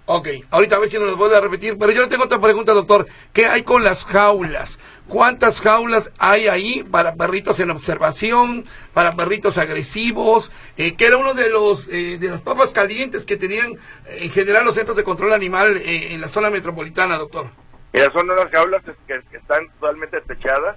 [0.08, 2.74] Ok, ahorita a ver si nos vuelve a repetir, pero yo le tengo otra pregunta,
[2.74, 3.08] doctor.
[3.34, 4.78] ¿Qué hay con las jaulas?
[5.08, 10.52] ¿Cuántas jaulas hay ahí para perritos en observación, para perritos agresivos?
[10.78, 13.74] Eh, que era uno de los eh, de las papas calientes que tenían
[14.06, 17.48] eh, en general los centros de control animal eh, en la zona metropolitana, doctor.
[17.92, 20.76] Mira, son unas jaulas que, están totalmente techadas,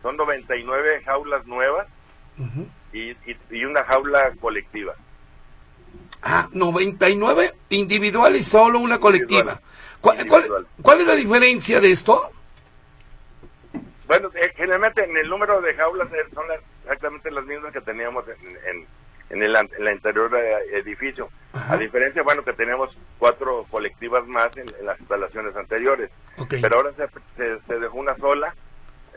[0.00, 1.86] son 99 jaulas nuevas.
[2.38, 3.14] Uh y,
[3.50, 4.94] y, una jaula colectiva.
[6.22, 9.60] Ah, 99 individual y solo una colectiva.
[10.00, 10.26] ¿Cuál,
[10.82, 12.30] cuál, es la diferencia de esto?
[14.06, 16.46] Bueno, eh, generalmente en el número de jaulas eh, son
[16.82, 18.86] exactamente las mismas que teníamos en,
[19.30, 21.28] en, el, en el interior del edificio.
[21.52, 26.10] A diferencia, bueno, que tenemos cuatro colectivas más en, las instalaciones anteriores.
[26.48, 26.92] Pero ahora
[27.36, 28.54] se, se, dejó una sola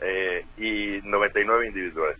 [0.00, 2.18] eh, y 99 individuales.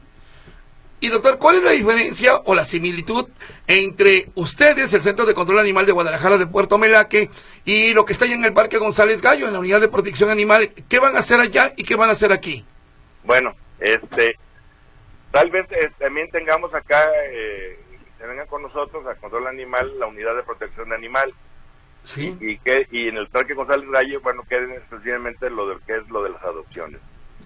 [1.02, 3.28] Y doctor, ¿cuál es la diferencia o la similitud
[3.66, 7.28] entre ustedes, el Centro de Control Animal de Guadalajara de Puerto Melaque,
[7.64, 10.30] y lo que está allá en el Parque González Gallo, en la Unidad de Protección
[10.30, 10.70] Animal?
[10.88, 12.64] ¿Qué van a hacer allá y qué van a hacer aquí?
[13.24, 14.38] Bueno, este,
[15.32, 17.80] tal vez eh, también tengamos acá, eh,
[18.16, 21.34] que vengan con nosotros a Control Animal, la Unidad de Protección Animal.
[22.04, 22.36] Sí.
[22.40, 26.08] Y, que, y en el Parque González Gallo, bueno, queden exclusivamente lo de, que es
[26.10, 27.00] lo de las adopciones.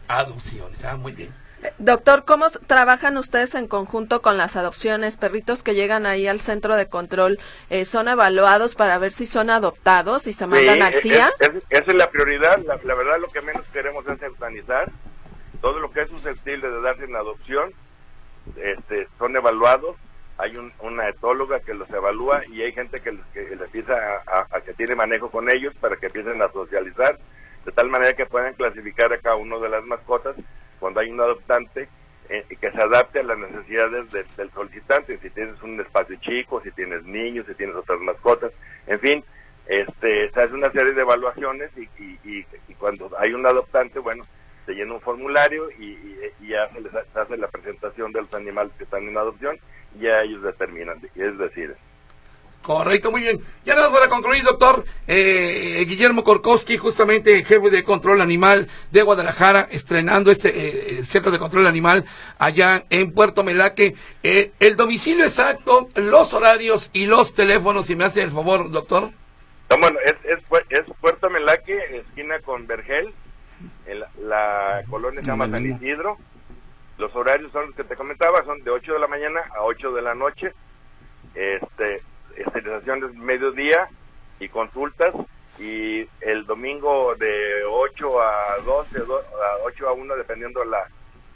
[0.09, 1.46] Adopciones, ah, muy bien.
[1.79, 5.17] Doctor, ¿cómo trabajan ustedes en conjunto con las adopciones?
[5.17, 7.39] Perritos que llegan ahí al centro de control,
[7.71, 11.31] eh, ¿son evaluados para ver si son adoptados y se mandan al CIA?
[11.71, 12.59] esa es la prioridad.
[12.65, 14.91] La, verdad, lo que menos queremos es eutanizar.
[15.61, 17.73] Todo lo que es susceptible de darse en adopción
[18.57, 19.97] este, son evaluados.
[20.39, 23.95] Hay una etóloga que los evalúa y hay gente que, que les empieza
[24.27, 27.19] a, que tiene manejo con ellos para que empiecen a socializar,
[27.65, 30.37] de tal manera que puedan clasificar a cada uno de las mascotas
[30.79, 31.89] cuando hay un adoptante
[32.29, 36.71] eh, que se adapte a las necesidades del solicitante, si tienes un espacio chico, si
[36.73, 38.53] tienes niños, si tienes otras mascotas,
[38.87, 39.25] en fin,
[39.67, 42.45] este, se hace una serie de evaluaciones y,
[42.79, 44.25] cuando hay un adoptante, bueno,
[44.65, 45.97] se llena un formulario y,
[46.47, 49.59] ya se les hace la presentación de los animales que están en adopción
[49.97, 51.77] y ya ellos determinan, es decir,
[52.67, 53.39] Correcto, muy bien.
[53.65, 54.85] Ya nada para concluir, doctor.
[55.19, 60.51] Eh, Guillermo Korkowski, justamente jefe de control animal de Guadalajara, estrenando este
[60.99, 62.05] eh, centro de control animal
[62.39, 63.95] allá en Puerto Melaque.
[64.23, 69.09] Eh, el domicilio exacto, los horarios y los teléfonos, si me hace el favor, doctor.
[69.71, 70.17] bueno, es,
[70.69, 73.15] es, Puerto Melaque, esquina con Vergel.
[74.21, 76.19] la, colonia se llama San Isidro.
[76.99, 79.93] Los horarios son los que te comentaba, son de 8 de la mañana a 8
[79.93, 80.53] de la noche.
[81.35, 82.03] Este,
[82.37, 83.89] esterilizaciones mediodía
[84.41, 85.15] y consultas
[85.59, 90.87] y el domingo de 8 a 12, a 8 a 1 dependiendo la,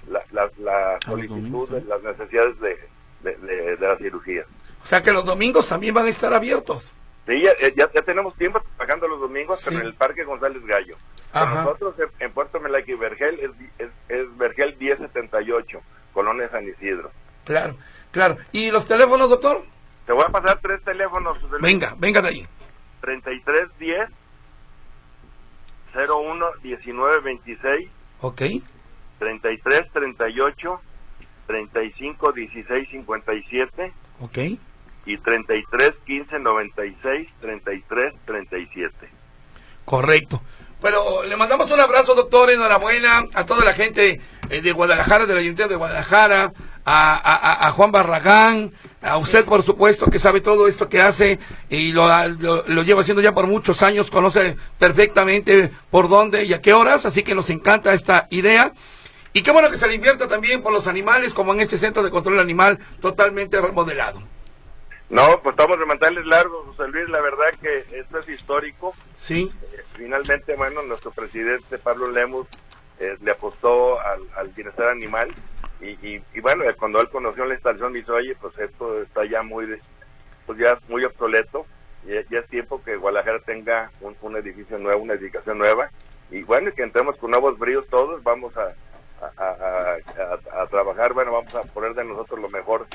[0.08, 2.78] la, la, solicitud, de las necesidades de,
[3.22, 4.44] de, la cirugía.
[4.82, 6.92] O sea que los domingos también van a estar abiertos.
[7.26, 10.96] Sí, ya, ya, tenemos tiempo trabajando los domingos, en el Parque González Gallo.
[11.32, 15.80] Nosotros en, Puerto Melaqui Vergel es, es, es Vergel 1078,
[16.12, 17.10] Colonia San Isidro.
[17.44, 17.76] Claro,
[18.10, 18.36] claro.
[18.52, 19.62] ¿Y los teléfonos, doctor?
[20.06, 21.38] Te voy a pasar tres teléfonos.
[21.60, 22.48] Venga, venga de ahí.
[23.00, 24.10] 3310
[25.94, 27.90] 01 19 26.
[28.20, 28.42] Ok.
[29.18, 30.80] 33 38
[31.46, 33.92] 35 16 57.
[34.20, 34.38] Ok.
[35.06, 39.08] Y 33 15 96 33 37.
[39.84, 40.40] Correcto.
[40.80, 45.34] Bueno, le mandamos un abrazo, doctor, enhorabuena a toda la gente eh, de Guadalajara, de
[45.34, 46.52] la Ayuntamiento de Guadalajara,
[46.92, 51.92] a, a, Juan Barragán, a usted, por supuesto, que sabe todo esto que hace y
[51.92, 56.72] lo, lo, lleva haciendo ya por muchos años, conoce perfectamente por dónde y a qué
[56.72, 58.72] horas, así que nos encanta esta idea.
[59.32, 62.02] Y qué bueno que se le invierta también por los animales, como en este centro
[62.02, 64.20] de control animal totalmente remodelado.
[65.08, 68.94] No, pues estamos de mantenerles largos, José Luis, la verdad que esto es histórico.
[69.16, 69.52] Sí.
[69.72, 72.46] Eh, finalmente, bueno, nuestro presidente Pablo Lemus
[72.98, 75.32] eh, le apostó al, al bienestar animal
[75.80, 79.80] y, y, bueno, cuando él conoció la instalación dice, oye, pues esto está ya muy,
[80.46, 81.66] pues ya muy obsoleto,
[82.04, 85.90] y ya es tiempo que Guadalajara tenga un, edificio nuevo, una edificación nueva,
[86.30, 88.74] y bueno, que entremos con nuevos bríos todos, vamos a,
[89.36, 92.86] a, trabajar, bueno, vamos a poner de nosotros lo mejor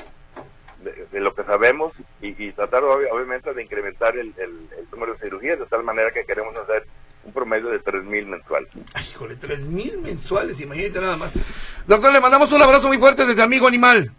[0.80, 5.66] de, lo que sabemos y, tratar obviamente de incrementar el, el, número de cirugías de
[5.66, 6.86] tal manera que queremos hacer
[7.26, 8.68] un promedio de 3.000 mensuales.
[8.94, 11.32] Ay, híjole, 3.000 mensuales, imagínate nada más.
[11.86, 14.12] Doctor, le mandamos un abrazo muy fuerte desde Amigo Animal.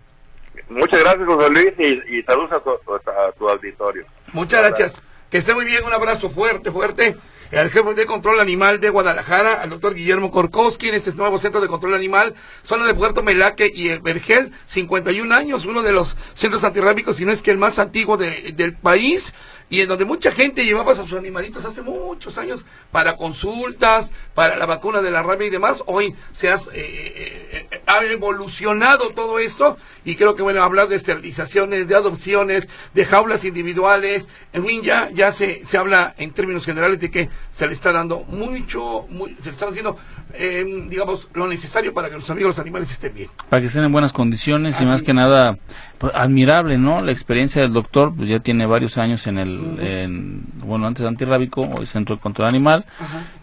[0.70, 4.06] Muchas gracias, José Luis, y, saludos a tu, auditorio.
[4.34, 5.02] Muchas gracias.
[5.30, 7.16] Que esté muy bien, un abrazo fuerte, fuerte
[7.52, 11.62] al jefe de control animal de Guadalajara, al doctor Guillermo Korkowski, en este nuevo centro
[11.62, 16.64] de control animal, zona de Puerto Melaque y Vergel, 51 años, uno de los centros
[16.66, 19.34] antirrábicos, si no es que el más antiguo del país
[19.70, 24.56] y en donde mucha gente llevaba a sus animalitos hace muchos años para consultas, para
[24.56, 25.84] la vacuna de la rabia y demás.
[25.88, 30.88] Hoy se ha, eh, eh, eh, ha evolucionado todo esto y creo que bueno, hablar
[30.88, 36.32] de esterilizaciones, de adopciones, de jaulas individuales, en fin, ya, ya se, se habla en
[36.32, 39.98] términos generales de que se le está dando mucho, muy, se le está haciendo
[40.34, 43.30] eh, digamos, lo necesario para que los amigos los animales estén bien.
[43.50, 45.58] Para que estén en buenas condiciones y más que nada,
[45.98, 47.02] pues, admirable, ¿no?
[47.02, 51.86] La experiencia del doctor, pues ya tiene varios años en el, bueno, antes antirrábico, hoy
[51.86, 52.86] Centro de Control Animal,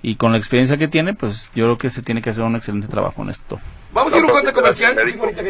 [0.03, 2.57] y con la experiencia que tiene, pues yo creo que se tiene que hacer un
[2.57, 3.61] excelente trabajo en esto.
[3.93, 4.97] Vamos a ir a un corte comercial.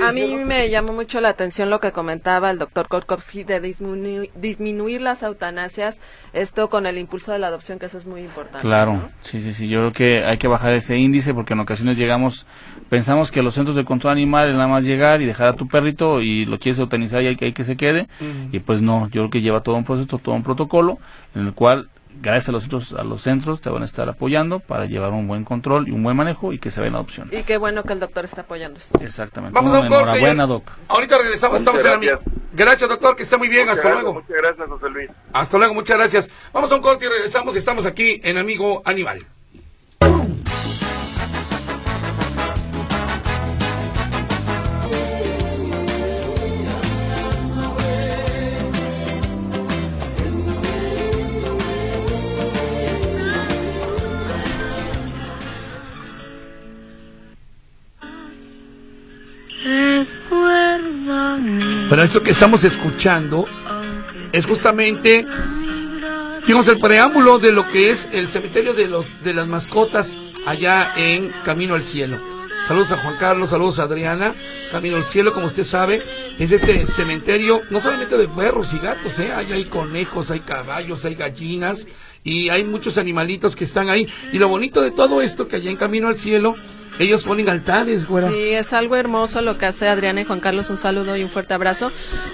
[0.06, 5.00] A mí me llamó mucho la atención lo que comentaba el doctor Korkowski de disminuir,
[5.00, 5.98] las eutanasias,
[6.34, 8.60] esto con el impulso de la adopción, que eso es muy importante.
[8.60, 9.66] Claro, sí, sí, sí.
[9.68, 12.44] Yo creo que hay que bajar ese índice porque en ocasiones llegamos,
[12.94, 15.66] pensamos que los centros de control animal es nada más llegar y dejar a tu
[15.66, 18.06] perrito y lo quieres eutanizar y hay que, hay que se quede.
[18.52, 20.98] Y pues no, yo creo que lleva todo un proceso, todo un protocolo
[21.34, 21.88] en el cual
[22.22, 25.26] gracias a los centros, a los centros te van a estar apoyando para llevar un
[25.26, 27.28] buen control y un buen manejo y que se vean opción.
[27.32, 28.96] Y qué bueno que el doctor está apoyando esto.
[29.00, 29.56] Exactamente.
[29.56, 30.34] Vamos a un corte.
[30.46, 30.62] doc.
[30.86, 32.20] Ahorita regresamos, estamos gracias.
[32.24, 33.68] en Gracias, doctor, que esté muy bien.
[33.68, 34.14] Hasta luego.
[34.14, 35.10] Muchas gracias, José Luis.
[35.32, 36.30] Hasta luego, muchas gracias.
[36.52, 37.56] Vamos a un corte y regresamos.
[37.56, 39.26] Estamos aquí en Amigo Animal.
[61.88, 63.44] Pero esto que estamos escuchando
[64.32, 65.26] es justamente,
[66.46, 70.14] digamos, el preámbulo de lo que es el cementerio de los de las mascotas
[70.46, 72.18] allá en Camino al Cielo.
[72.66, 74.34] Saludos a Juan Carlos, saludos a Adriana.
[74.72, 76.02] Camino al Cielo, como usted sabe,
[76.38, 79.30] es este cementerio no solamente de perros y gatos, ¿eh?
[79.32, 81.86] hay, hay conejos, hay caballos, hay gallinas
[82.24, 84.08] y hay muchos animalitos que están ahí.
[84.32, 86.56] Y lo bonito de todo esto, que allá en Camino al Cielo,
[86.98, 88.30] ellos ponen altares, güera.
[88.30, 90.70] Sí, es algo hermoso lo que hace Adriana y Juan Carlos.
[90.70, 91.92] Un saludo y un fuerte abrazo.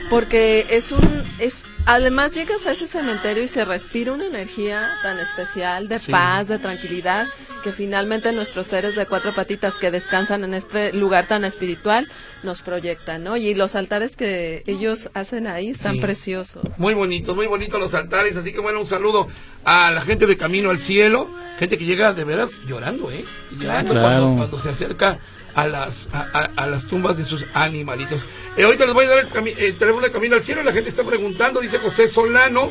[0.09, 1.25] Porque es un.
[1.39, 6.49] es Además, llegas a ese cementerio y se respira una energía tan especial de paz,
[6.49, 7.27] de tranquilidad
[7.63, 12.09] que finalmente nuestros seres de cuatro patitas que descansan en este lugar tan espiritual
[12.43, 13.37] nos proyectan, ¿no?
[13.37, 16.63] Y los altares que ellos hacen ahí están preciosos.
[16.79, 19.29] Muy bonitos, muy bonitos los altares, así que bueno, un saludo
[19.65, 21.29] a la gente de Camino al Cielo,
[21.59, 23.25] gente que llega de veras llorando, ¿eh?
[23.59, 25.19] Llorando cuando, cuando se acerca
[25.55, 28.27] a las a, las tumbas de sus animalitos.
[28.57, 30.91] Eh, ahorita les voy a dar el, el teléfono de Camino al Cielo, la gente
[30.91, 32.71] está preguntando, dice José Solano,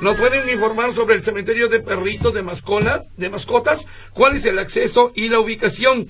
[0.00, 4.58] nos pueden informar sobre el cementerio de perritos de, mascola, de mascotas, cuál es el
[4.58, 6.08] acceso y la ubicación.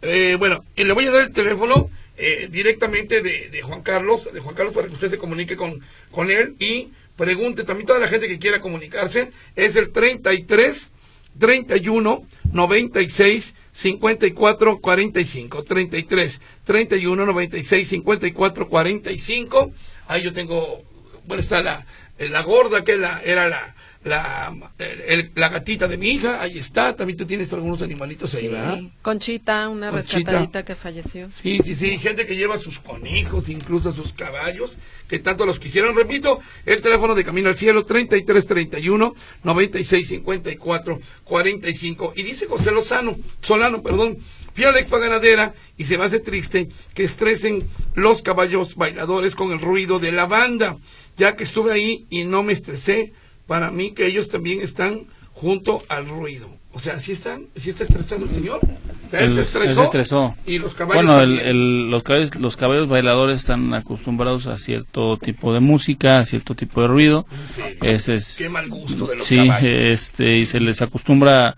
[0.00, 4.54] Eh, bueno, le voy a dar el teléfono eh, directamente de, Juan Carlos, de Juan
[4.54, 5.80] Carlos para que usted se comunique con,
[6.10, 9.32] con él y pregunte también toda la gente que quiera comunicarse.
[9.54, 10.90] Es el 33
[11.38, 19.72] 31 96 54 45 33 31 96 54 45
[20.08, 20.82] ahí yo tengo
[21.26, 21.84] bueno está la
[22.18, 23.75] la gorda que la, era la,
[24.06, 24.54] la,
[25.34, 28.92] la gatita de mi hija, ahí está, también tú tienes algunos animalitos ahí, sí.
[29.02, 31.28] Conchita, una rescatadita que falleció.
[31.30, 34.76] Sí, sí, sí, gente que lleva sus conejos, incluso sus caballos,
[35.08, 35.96] que tanto los quisieron.
[35.96, 42.12] Repito, el teléfono de Camino al Cielo, 3331 9654 45.
[42.16, 44.18] Y dice José Lozano, Solano, perdón,
[44.54, 49.34] fui a la expo ganadera y se me hace triste que estresen los caballos bailadores
[49.34, 50.76] con el ruido de la banda
[51.16, 53.12] ya que estuve ahí y no me estresé,
[53.46, 56.48] para mí que ellos también están junto al ruido.
[56.72, 58.60] O sea, ¿sí, están, sí está estresado el señor?
[59.12, 59.40] él, se
[59.82, 65.54] estresó, Y los caballos Bueno, los, caballos, los caballos bailadores están acostumbrados a cierto tipo
[65.54, 67.26] de música, a cierto tipo de ruido.
[67.80, 71.56] Ese es, Qué mal gusto de los sí, este, y se les acostumbra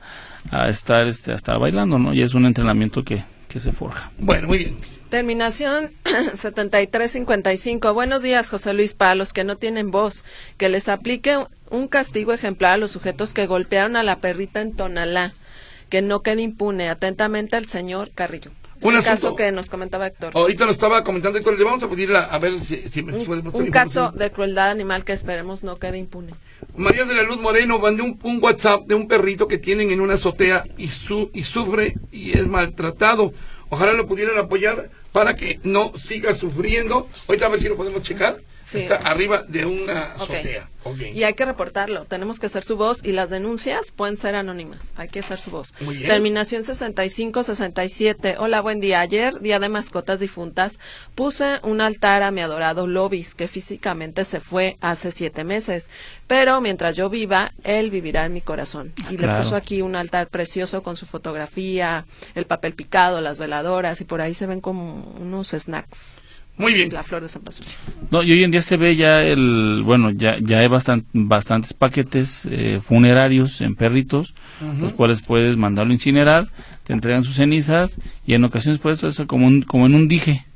[0.51, 2.15] a estar, este, a estar bailando, ¿no?
[2.15, 4.13] Y es un entrenamiento que, que se forja.
[4.19, 4.77] Bueno, muy bien.
[5.09, 5.93] Terminación
[6.35, 7.95] 7355.
[7.95, 10.23] Buenos días, José Luis, para los que no tienen voz,
[10.59, 11.39] que les aplique
[11.71, 15.33] un castigo ejemplar a los sujetos que golpearon a la perrita en Tonalá,
[15.89, 16.91] que no quede impune.
[16.91, 18.51] Atentamente al señor Carrillo.
[18.83, 20.33] un caso que nos comentaba Héctor.
[20.35, 23.71] Ahorita lo estaba comentando Héctor, le vamos a pedir a, ver si, me un, Un
[23.71, 26.35] caso de crueldad animal que esperemos no quede impune.
[26.77, 30.03] María de la Luz Moreno mandó un, un, WhatsApp de un perrito que tienen en
[30.03, 33.33] una azotea y, su, y sufre y es maltratado.
[33.71, 37.09] Ojalá lo pudieran apoyar para que no siga sufriendo.
[37.27, 38.39] Ahorita a ver si lo podemos checar.
[38.75, 40.69] Está arriba de una azotea.
[41.13, 42.05] Y hay que reportarlo.
[42.05, 44.93] Tenemos que hacer su voz y las denuncias pueden ser anónimas.
[44.97, 45.73] Hay que hacer su voz.
[46.07, 48.37] Terminación 65-67.
[48.39, 49.01] Hola, buen día.
[49.01, 50.79] Ayer, Día de Mascotas Difuntas,
[51.15, 55.91] puse un altar a mi adorado Lobis, que físicamente se fue hace siete meses.
[56.27, 58.93] Pero mientras yo viva, él vivirá en mi corazón.
[59.11, 64.01] y le puso aquí un altar precioso con su fotografía, el papel picado, las veladoras
[64.01, 66.23] y por ahí se ven como unos snacks.
[66.59, 66.93] Muy bien.
[66.93, 67.43] La flor de San
[68.11, 71.73] No, y hoy en día se ve ya el, bueno, ya, ya hay bastant, bastantes
[71.73, 74.35] paquetes eh, funerarios en perritos,
[74.81, 76.49] los cuales puedes mandarlo a incinerar,
[76.83, 80.48] te entregan sus cenizas y en ocasiones puedes hacer como, un, como en un dije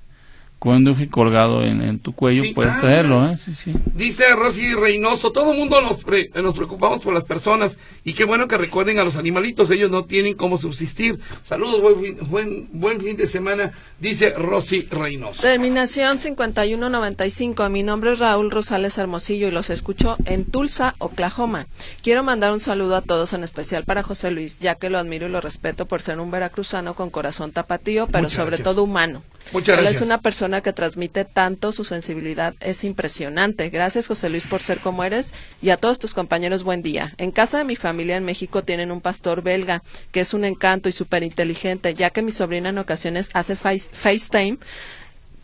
[0.62, 3.36] con un colgado en, tu cuello, puedes traerlo, ¿eh?
[3.36, 3.74] Sí, sí.
[3.96, 5.98] Dice Rosy Reynoso, todo el mundo nos,
[6.36, 10.04] nos preocupamos por las personas y qué bueno que recuerden a los animalitos, ellos no
[10.04, 11.18] tienen cómo subsistir.
[11.42, 15.42] Saludos, buen, buen, buen fin de semana, dice Rosy Reynoso.
[15.42, 21.66] Terminación 5195, mi nombre es Raúl Rosales Hermosillo y los escucho en Tulsa, Oklahoma.
[22.04, 25.26] Quiero mandar un saludo a todos, en especial para José Luis, ya que lo admiro
[25.26, 29.24] y lo respeto por ser un veracruzano con corazón tapatío, pero sobre todo humano.
[29.53, 29.90] Muchas gracias.
[29.90, 33.68] Él es una persona que transmite tanto, su sensibilidad es impresionante.
[33.70, 37.14] Gracias, José Luis, por ser como eres y a todos tus compañeros, buen día.
[37.18, 40.88] En casa de mi familia en México tienen un pastor belga que es un encanto
[40.88, 44.59] y súper inteligente, ya que mi sobrina en ocasiones hace FaceTime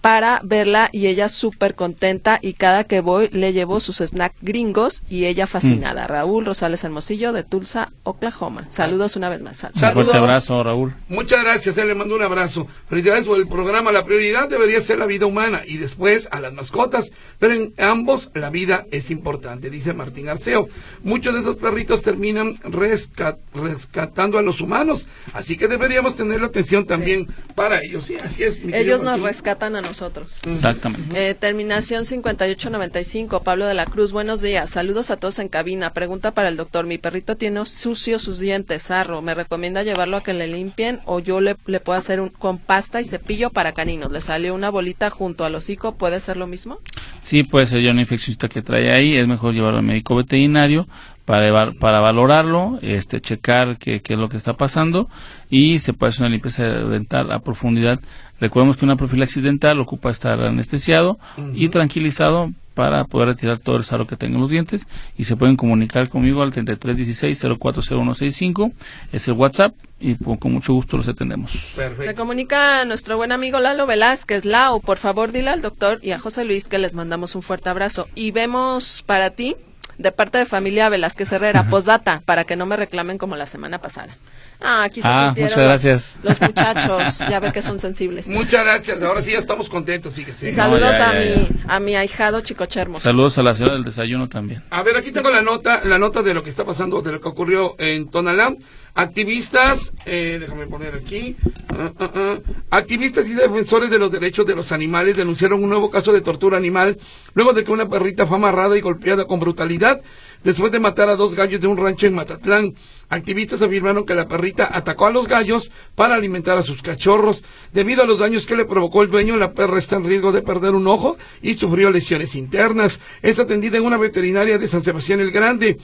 [0.01, 5.03] para verla y ella súper contenta y cada que voy le llevo sus snacks gringos
[5.09, 6.05] y ella fascinada.
[6.05, 6.09] Mm.
[6.09, 8.66] Raúl Rosales Hermosillo de Tulsa, Oklahoma.
[8.70, 9.59] Saludos una vez más.
[9.59, 9.82] Saludos.
[9.82, 10.94] Un fuerte abrazo, Raúl.
[11.09, 12.66] Muchas gracias, él le mando un abrazo.
[12.88, 13.92] Felicidades por el programa.
[13.92, 18.30] La prioridad debería ser la vida humana y después a las mascotas, pero en ambos
[18.34, 20.68] la vida es importante, dice Martín Arceo.
[21.03, 26.86] Muchos de esos perritos terminan rescatando a los humanos, así que deberíamos tener la atención
[26.86, 28.07] también para ellos.
[28.07, 28.59] Sí, así es.
[28.72, 30.30] Ellos nos rescatan a nosotros.
[30.47, 31.30] Exactamente.
[31.30, 34.70] Eh, terminación 5895, Pablo de la Cruz, buenos días.
[34.70, 35.93] Saludos a todos en cabina.
[35.93, 36.86] Pregunta para el doctor.
[36.86, 39.22] Mi perrito tiene sucios sus dientes, sarro.
[39.22, 42.59] ¿Me recomienda llevarlo a que le limpien o yo le, le puedo hacer un, con
[42.59, 44.12] pasta y cepillo para caninos?
[44.12, 45.97] ¿Le salió una bolita junto al hocico?
[45.97, 46.78] ¿Puede ser lo mismo?
[47.22, 49.16] Sí, puede ser ya una infección que trae ahí.
[49.16, 50.86] Es mejor llevarlo al médico veterinario
[51.24, 55.11] para, para valorarlo, este, checar qué, qué es lo que está pasando
[55.51, 58.01] y se puede hacer una limpieza dental a profundidad.
[58.41, 61.18] Recordemos que una profilaxis dental ocupa estar anestesiado
[61.55, 64.86] y tranquilizado para poder retirar todo el sarro que tengan los dientes
[65.16, 68.72] y se pueden comunicar conmigo al 3316-040165,
[69.11, 71.72] es el WhatsApp y con mucho gusto los atendemos.
[71.99, 74.45] Se comunica nuestro buen amigo Lalo Velázquez.
[74.45, 77.68] Lau, por favor dile al doctor y a José Luis que les mandamos un fuerte
[77.68, 79.57] abrazo y vemos para ti
[79.99, 83.80] de parte de familia Velázquez Herrera, posdata, para que no me reclamen como la semana
[83.80, 84.16] pasada.
[84.61, 86.16] Ah, aquí se ah, muchas gracias.
[86.22, 88.26] Los, muchachos, ya ve que son sensibles.
[88.26, 90.48] Muchas gracias, ahora sí ya estamos contentos, fíjese.
[90.48, 92.98] Y saludos a mi a mi ahijado Chico Chermo.
[92.98, 94.64] Saludos a la señora del desayuno también.
[94.70, 97.20] A ver, aquí tengo la nota, la nota de lo que está pasando, de lo
[97.20, 98.54] que ocurrió en Tonalá.
[98.99, 101.36] Activistas, eh, déjame poner aquí,
[101.68, 102.38] ah, ah, ah.
[102.70, 106.57] activistas y defensores de los derechos de los animales denunciaron un nuevo caso de tortura
[106.57, 106.99] animal
[107.32, 110.03] luego de que una perrita fue amarrada y golpeada con brutalidad
[110.42, 112.74] después de matar a dos gallos de un rancho en Matatlán.
[113.09, 117.42] Activistas afirmaron que la perrita atacó a los gallos para alimentar a sus cachorros.
[117.72, 120.42] Debido a los daños que le provocó el dueño, la perra está en riesgo de
[120.42, 123.01] perder un ojo y sufrió lesiones internas.
[123.22, 125.78] Es atendida en una veterinaria de San Sebastián el Grande.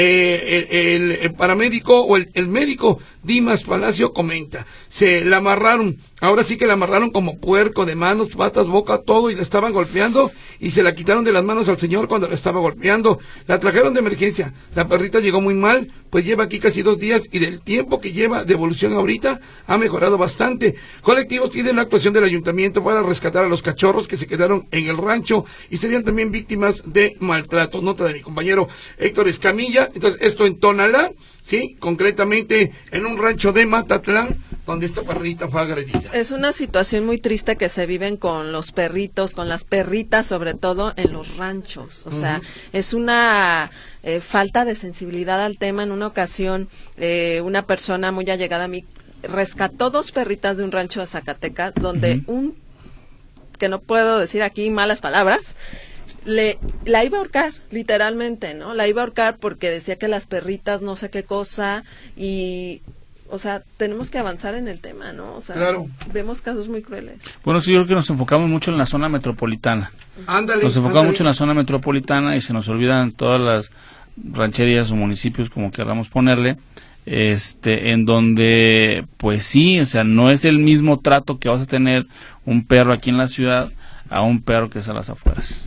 [0.00, 6.66] Eh, el, paramédico o el, médico Dimas Palacio comenta, se la amarraron, ahora sí que
[6.66, 10.82] la amarraron como puerco de manos, patas, boca, todo y la estaban golpeando y se
[10.82, 13.18] la quitaron de las manos al señor cuando la estaba golpeando.
[13.46, 17.20] La trajeron de emergencia, la perrita llegó muy mal, pues lleva aquí casi dos días
[17.30, 20.76] y del tiempo que lleva de evolución ahorita ha mejorado bastante.
[21.02, 24.88] Colectivos piden la actuación del ayuntamiento para rescatar a los cachorros que se quedaron en
[24.88, 27.82] el rancho y serían también víctimas de maltrato.
[27.82, 30.58] Nota de mi compañero Héctor Escamilla entonces, esto en
[31.48, 31.76] ¿sí?
[31.80, 34.36] Concretamente en un rancho de Matatlán,
[34.66, 36.10] donde esta perrita fue agredida.
[36.12, 40.52] Es una situación muy triste que se viven con los perritos, con las perritas, sobre
[40.52, 42.06] todo en los ranchos.
[42.06, 42.42] O sea,
[42.72, 43.70] es una
[44.02, 45.84] eh, falta de sensibilidad al tema.
[45.84, 46.68] En una ocasión,
[46.98, 48.84] eh, una persona muy allegada a mí
[49.22, 52.54] rescató dos perritas de un rancho de Zacatecas, donde un,
[53.58, 55.56] que no puedo decir aquí malas palabras,
[56.24, 58.74] le la iba a ahorcar, literalmente, ¿no?
[58.74, 61.84] La iba a ahorcar porque decía que las perritas no sé qué cosa
[62.16, 62.82] y
[63.30, 65.34] o sea, tenemos que avanzar en el tema, ¿no?
[65.34, 65.56] O sea,
[66.12, 67.18] vemos casos muy crueles.
[67.44, 69.92] Bueno, sí, yo creo que nos enfocamos mucho en la zona metropolitana.
[70.26, 73.70] Ándale, nos enfocamos mucho en la zona metropolitana y se nos olvidan todas las
[74.32, 76.56] rancherías o municipios, como queramos ponerle,
[77.06, 81.66] este, en donde, pues sí, o sea, no es el mismo trato que vas a
[81.66, 82.06] tener
[82.44, 83.70] un perro aquí en la ciudad
[84.10, 85.66] a un perro que es a las afueras.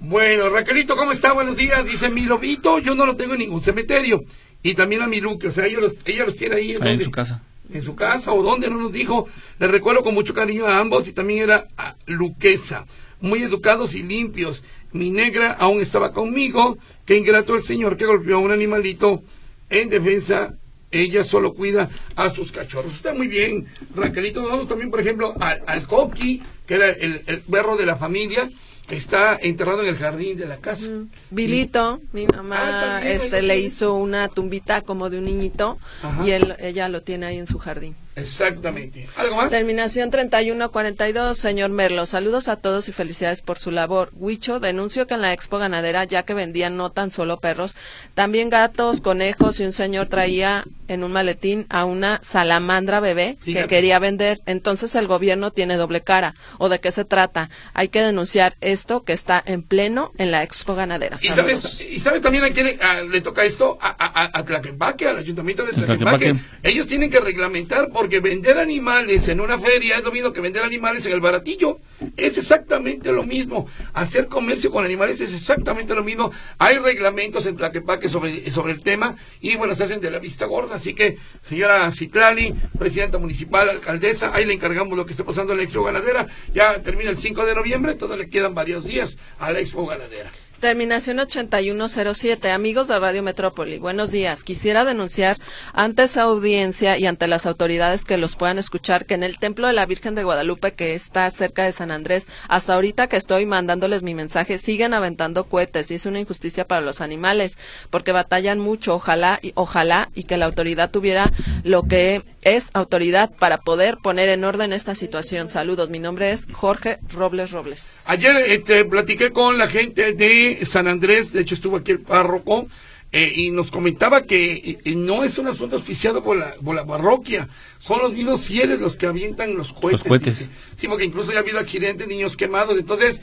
[0.00, 1.34] Bueno, Raquelito, ¿cómo está?
[1.34, 1.84] Buenos días.
[1.84, 4.24] Dice, mi lobito yo no lo tengo en ningún cementerio.
[4.62, 6.76] Y también a mi Luque, o sea, ella los, ella los tiene ahí.
[6.80, 7.42] en su casa.
[7.70, 9.28] En su casa, o donde no nos dijo.
[9.58, 12.86] Le recuerdo con mucho cariño a ambos y también era a Luquesa.
[13.20, 14.64] Muy educados y limpios.
[14.92, 16.78] Mi negra aún estaba conmigo.
[17.04, 19.22] Qué ingrato el señor que golpeó a un animalito
[19.68, 20.54] en defensa
[20.92, 22.94] ella solo cuida a sus cachorros.
[22.94, 24.46] Está muy bien, Raquelito.
[24.48, 28.50] Vamos también, por ejemplo, al, al Coqui, que era el, el perro de la familia,
[28.90, 30.88] está enterrado en el jardín de la casa.
[31.30, 35.78] Vilito, mi mamá ah, este le hizo una tumbita como de un niñito
[36.24, 37.94] y él ella lo tiene ahí en su jardín.
[38.16, 39.06] Exactamente.
[39.16, 39.50] ¿Algo más?
[39.50, 42.06] Terminación 3142, señor Merlo.
[42.06, 44.10] Saludos a todos y felicidades por su labor.
[44.14, 47.76] Huicho denunció que en la expo ganadera, ya que vendían no tan solo perros,
[48.14, 53.66] también gatos, conejos y un señor traía en un maletín a una salamandra bebé que
[53.66, 54.40] quería vender.
[54.44, 56.34] Entonces el gobierno tiene doble cara.
[56.58, 57.48] ¿O de qué se trata?
[57.74, 61.16] Hay que denunciar esto que está en pleno en la expo ganadera.
[61.20, 62.78] ¿Y sabes, ¿Y sabes también a quién
[63.10, 63.78] le toca esto?
[63.80, 66.34] A, a, a, Tlaquepaque, al ayuntamiento de Tlaquepaque.
[66.62, 70.40] Ellos tienen que reglamentar por porque vender animales en una feria es lo mismo que
[70.40, 71.80] vender animales en el baratillo.
[72.16, 73.66] Es exactamente lo mismo.
[73.92, 76.30] Hacer comercio con animales es exactamente lo mismo.
[76.56, 80.46] Hay reglamentos en Tlaquepaque sobre, sobre el tema y bueno, se hacen de la vista
[80.46, 80.76] gorda.
[80.76, 85.58] Así que, señora Citlali, presidenta municipal, alcaldesa, ahí le encargamos lo que está pasando en
[85.58, 86.26] la Expo Ganadera.
[86.54, 90.30] Ya termina el 5 de noviembre, todavía le quedan varios días a la Expo Ganadera.
[90.60, 92.50] Terminación 8107.
[92.50, 94.44] Amigos de Radio Metrópoli, buenos días.
[94.44, 95.38] Quisiera denunciar
[95.72, 99.68] ante esa audiencia y ante las autoridades que los puedan escuchar que en el Templo
[99.68, 103.46] de la Virgen de Guadalupe, que está cerca de San Andrés, hasta ahorita que estoy
[103.46, 107.56] mandándoles mi mensaje, siguen aventando cohetes y es una injusticia para los animales
[107.88, 108.96] porque batallan mucho.
[108.96, 111.32] Ojalá y ojalá y que la autoridad tuviera
[111.64, 115.48] lo que es autoridad para poder poner en orden esta situación.
[115.48, 118.04] Saludos, mi nombre es Jorge Robles Robles.
[118.06, 122.68] Ayer este, platiqué con la gente de San Andrés, de hecho estuvo aquí el párroco,
[123.12, 126.86] eh, y nos comentaba que eh, no es un asunto auspiciado por la, por la
[126.86, 127.48] parroquia,
[127.80, 130.00] son los mismos fieles los que avientan los cohetes.
[130.00, 130.50] Los cohetes.
[130.76, 133.20] Sí, porque incluso ya ha habido accidentes, niños quemados, entonces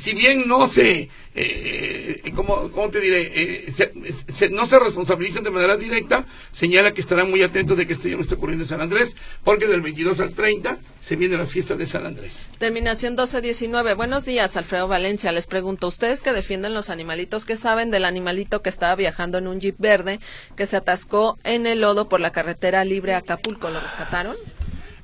[0.00, 3.30] si bien no se, eh, ¿cómo, te diré?
[3.34, 3.72] Eh,
[4.50, 8.16] no se responsabilizan de manera directa, señala que estarán muy atentos de que esto ya
[8.16, 9.14] no esté ocurriendo en San Andrés,
[9.44, 12.48] porque del 22 al 30 se vienen las fiestas de San Andrés.
[12.58, 13.94] Terminación 1219.
[13.94, 15.32] Buenos días, Alfredo Valencia.
[15.32, 19.46] Les pregunto, ¿ustedes que defienden los animalitos, qué saben del animalito que estaba viajando en
[19.46, 20.20] un jeep verde
[20.56, 23.70] que se atascó en el lodo por la carretera libre a Acapulco?
[23.70, 24.36] ¿Lo rescataron?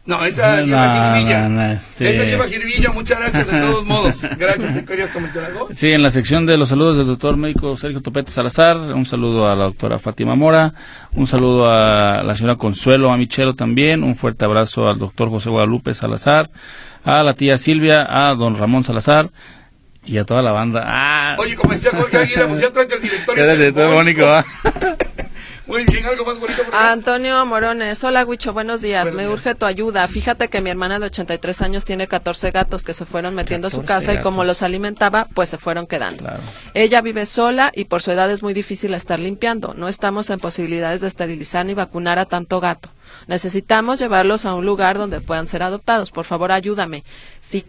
[0.07, 1.81] No, esa lleva jiribilla.
[1.99, 4.21] Esta lleva jiribilla, muchas gracias de todos modos.
[4.39, 5.69] Gracias, ¿querías comentar algo?
[5.75, 9.49] Sí, en la sección de los saludos del doctor médico Sergio Topete Salazar, un saludo
[9.49, 10.75] a la doctora Fátima Mora,
[11.13, 15.49] un saludo a la señora Consuelo, a Michelo también, un fuerte abrazo al doctor José
[15.49, 16.51] Guadalupe Salazar,
[17.03, 19.31] a la tía Silvia, a don Ramón Salazar,
[20.07, 20.83] y a toda la banda.
[20.87, 21.37] Ah.
[21.39, 23.43] Oye, como decía Jorge Aguirre, pues ya trae el directorio.
[23.43, 24.45] Era el director
[25.67, 26.63] Muy bien, algo más bonito.
[26.73, 29.13] Antonio Morones, hola Huicho, buenos días.
[29.15, 30.07] Me urge tu ayuda.
[30.09, 33.71] Fíjate que mi hermana de 83 años tiene 14 gatos que se fueron metiendo a
[33.71, 36.27] su casa y como los alimentaba, pues se fueron quedando.
[36.75, 39.73] Ella vive sola y por su edad es muy difícil estar limpiando.
[39.75, 42.91] No estamos en posibilidades de esterilizar ni vacunar a tanto gato.
[43.27, 46.11] Necesitamos llevarlos a un lugar donde puedan ser adoptados.
[46.11, 47.05] Por favor, ayúdame.
[47.41, 47.65] Si,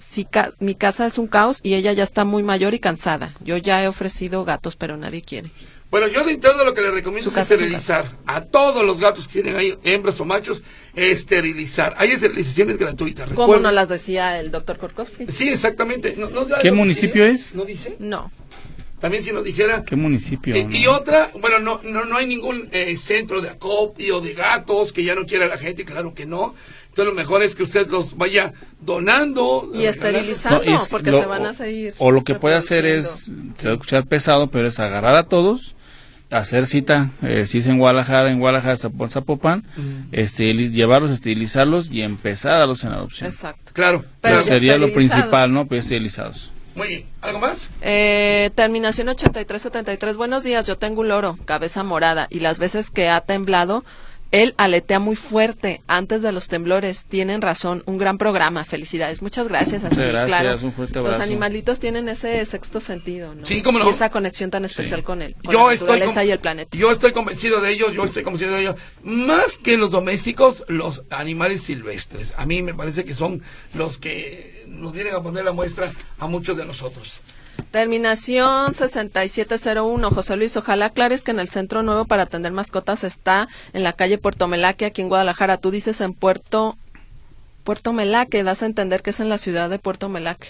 [0.00, 0.28] si
[0.60, 3.34] mi casa es un caos y ella ya está muy mayor y cansada.
[3.40, 5.50] Yo ya he ofrecido gatos, pero nadie quiere.
[5.90, 9.42] Bueno, yo de todo lo que le recomiendo es esterilizar a todos los gatos que
[9.42, 10.62] tienen ahí, hembras o machos,
[10.94, 11.94] esterilizar.
[11.98, 13.28] Hay esterilizaciones gratuitas.
[13.30, 15.26] ¿Cómo no las decía el doctor Korkowski?
[15.28, 16.16] Sí, exactamente.
[16.62, 17.56] ¿Qué municipio es?
[17.56, 17.96] ¿No dice?
[17.98, 18.30] No.
[19.00, 19.82] También si nos dijera...
[19.82, 20.54] ¿Qué municipio?
[20.54, 25.02] Y, otra, bueno, no, no, no hay ningún eh, centro de acopio de gatos que
[25.02, 26.54] ya no quiera la gente, claro que no.
[26.90, 29.70] Entonces lo mejor es que usted los vaya donando.
[29.72, 31.94] Y esterilizando, porque se van a seguir.
[31.96, 35.24] O lo que puede hacer es, se va a escuchar pesado, pero es agarrar a
[35.24, 35.74] todos
[36.30, 39.64] hacer cita, eh, si es en Guadalajara, en Guadalajara, Zapopan,
[40.12, 43.28] llevarlos, esterilizarlos y empezar a darlos en adopción.
[43.28, 43.72] Exacto.
[43.72, 44.04] Claro.
[44.20, 45.66] Pero sería lo principal, ¿no?
[45.66, 46.50] Pues esterilizados.
[46.74, 47.04] Muy bien.
[47.20, 47.68] ¿Algo más?
[47.82, 50.16] Eh, terminación 8373.
[50.16, 53.84] Buenos días, yo tengo un loro, cabeza morada, y las veces que ha temblado,
[54.32, 57.04] él aletea muy fuerte antes de los temblores.
[57.04, 58.64] Tienen razón, un gran programa.
[58.64, 59.22] Felicidades.
[59.22, 59.84] Muchas gracias.
[59.84, 61.18] Así, gracias, un fuerte abrazo.
[61.18, 63.46] Los animalitos tienen ese sexto sentido, ¿no?
[63.46, 63.86] Sí, cómo no.
[63.86, 66.76] Y esa conexión tan especial con él, con yo la estoy y el planeta.
[66.76, 68.76] Yo estoy convencido de ellos, yo estoy convencido de ellos.
[69.02, 72.32] Más que los domésticos, los animales silvestres.
[72.36, 73.42] A mí me parece que son
[73.74, 77.20] los que nos vienen a poner la muestra a muchos de nosotros.
[77.70, 80.10] Terminación 6701.
[80.10, 83.92] José Luis, ojalá aclares que en el centro nuevo para atender mascotas está en la
[83.92, 85.56] calle Puerto Melaque, aquí en Guadalajara.
[85.58, 86.76] Tú dices en Puerto
[87.64, 90.48] Puerto Melaque, das a entender que es en la ciudad de Puerto Melaque.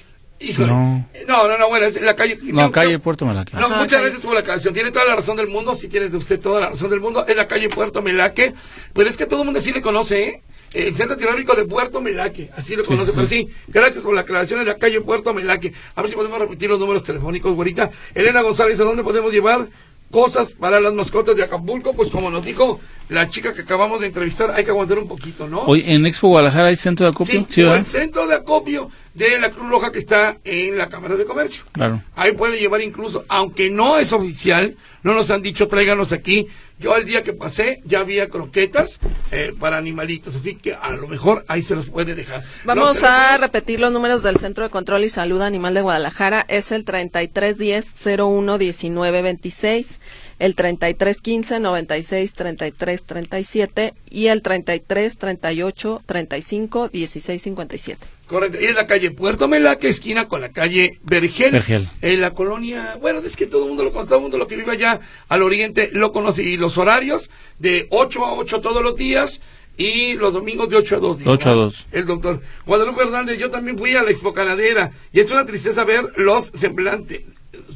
[0.56, 1.06] No.
[1.28, 2.38] no, no, bueno, es la calle.
[2.42, 3.54] No, calle Puerto Melaque.
[3.56, 4.72] No, muchas gracias por la canción.
[4.72, 7.26] Tiene toda la razón del mundo, si tienes de usted toda la razón del mundo.
[7.26, 8.54] Es la calle Puerto Melaque.
[8.94, 10.42] Pero es que todo el mundo sí le conoce, ¿eh?
[10.72, 14.60] El Centro Tecnológico de Puerto Melaque, así lo conoce, pero sí, gracias por la aclaración
[14.60, 15.72] de la calle Puerto Melaque.
[15.94, 17.90] A ver si podemos repetir los números telefónicos, ahorita.
[18.14, 19.68] Elena González, ¿a dónde podemos llevar
[20.10, 21.92] cosas para las mascotas de Acapulco?
[21.94, 25.48] Pues como nos dijo la chica que acabamos de entrevistar, hay que aguantar un poquito,
[25.48, 25.60] ¿no?
[25.62, 27.46] Hoy en Expo Guadalajara hay centro de acopio.
[27.48, 31.24] Sí, el centro de acopio de la Cruz Roja que está en la Cámara de
[31.24, 31.64] Comercio.
[31.72, 32.02] Claro.
[32.14, 36.46] Ahí puede llevar incluso, aunque no es oficial, no nos han dicho tráiganos aquí
[36.80, 38.98] yo el día que pasé ya había croquetas
[39.30, 42.42] eh, para animalitos, así que a lo mejor ahí se los puede dejar.
[42.64, 46.46] Vamos a repetir los números del Centro de Control y Salud Animal de Guadalajara.
[46.48, 50.00] Es el 3310 01 1926
[50.40, 58.06] el 3315 96 33 37 y el 33 38 35 16 57.
[58.26, 61.88] Correcto, y en la calle Puerto Melaque, esquina con la calle Vergel.
[62.00, 64.46] En la colonia, bueno, es que todo el mundo lo conoce, todo el mundo lo
[64.46, 66.42] que vive allá al oriente lo conoce.
[66.42, 67.28] Y los horarios
[67.58, 69.40] de 8 a 8 todos los días
[69.76, 71.16] y los domingos de 8 a 2.
[71.26, 71.86] 8 a 2.
[71.92, 75.84] El doctor Guadalupe Hernández, yo también fui a la Expo Canadera y es una tristeza
[75.84, 77.22] ver los semblantes,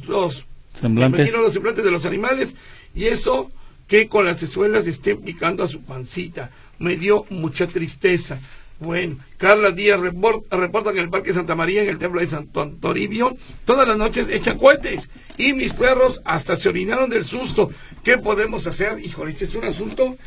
[0.07, 0.45] los
[0.79, 2.55] semblantes, los semblantes de los animales
[2.93, 3.51] y eso
[3.87, 6.49] que con las escuelas estén picando a su pancita.
[6.79, 8.39] Me dio mucha tristeza.
[8.79, 12.69] Bueno, Carla Díaz reporta, que en el Parque Santa María, en el Templo de Santo
[12.81, 17.69] Toribio, todas las noches echan cohetes y mis perros hasta se orinaron del susto.
[18.03, 18.99] ¿Qué podemos hacer?
[18.99, 20.17] Híjole, este es un asunto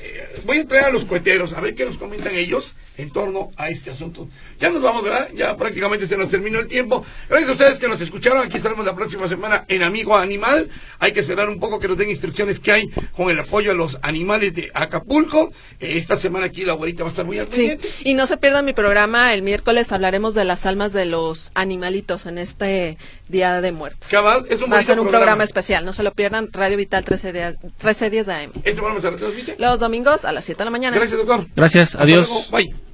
[0.00, 3.50] eh, voy a traer a los coheteros a ver qué nos comentan ellos en torno
[3.56, 4.28] a este asunto.
[4.60, 5.28] Ya nos vamos, ¿verdad?
[5.34, 7.04] Ya prácticamente se nos terminó el tiempo.
[7.28, 8.42] Gracias a ustedes que nos escucharon.
[8.42, 10.68] Aquí estaremos la próxima semana en Amigo Animal.
[10.98, 13.74] Hay que esperar un poco que nos den instrucciones que hay con el apoyo a
[13.74, 15.50] los animales de Acapulco.
[15.80, 17.76] Eh, esta semana aquí la abuelita va a estar muy al sí.
[18.02, 19.32] Y no se pierdan mi programa.
[19.32, 24.08] El miércoles hablaremos de las almas de los animalitos en este Día de Muertos.
[24.50, 25.44] Es un va a ser un programa.
[25.44, 25.84] especial.
[25.84, 26.48] No se lo pierdan.
[26.52, 28.50] Radio Vital 13 días, 13 días de AM.
[28.56, 29.54] ¿Este programa se retransmite?
[29.58, 30.96] Los domingos a las 7 de la mañana.
[30.96, 31.46] Gracias, doctor.
[31.54, 31.94] Gracias.
[31.94, 32.48] Adiós.
[32.50, 32.87] Bye.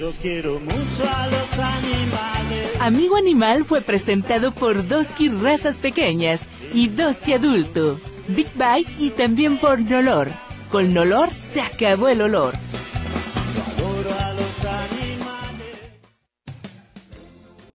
[0.00, 2.70] Yo quiero mucho a los animales.
[2.80, 9.58] Amigo Animal fue presentado por Doski Razas Pequeñas y Doski Adulto, Big Bite y también
[9.58, 10.30] por Nolor.
[10.70, 12.54] Con Nolor se acabó el olor.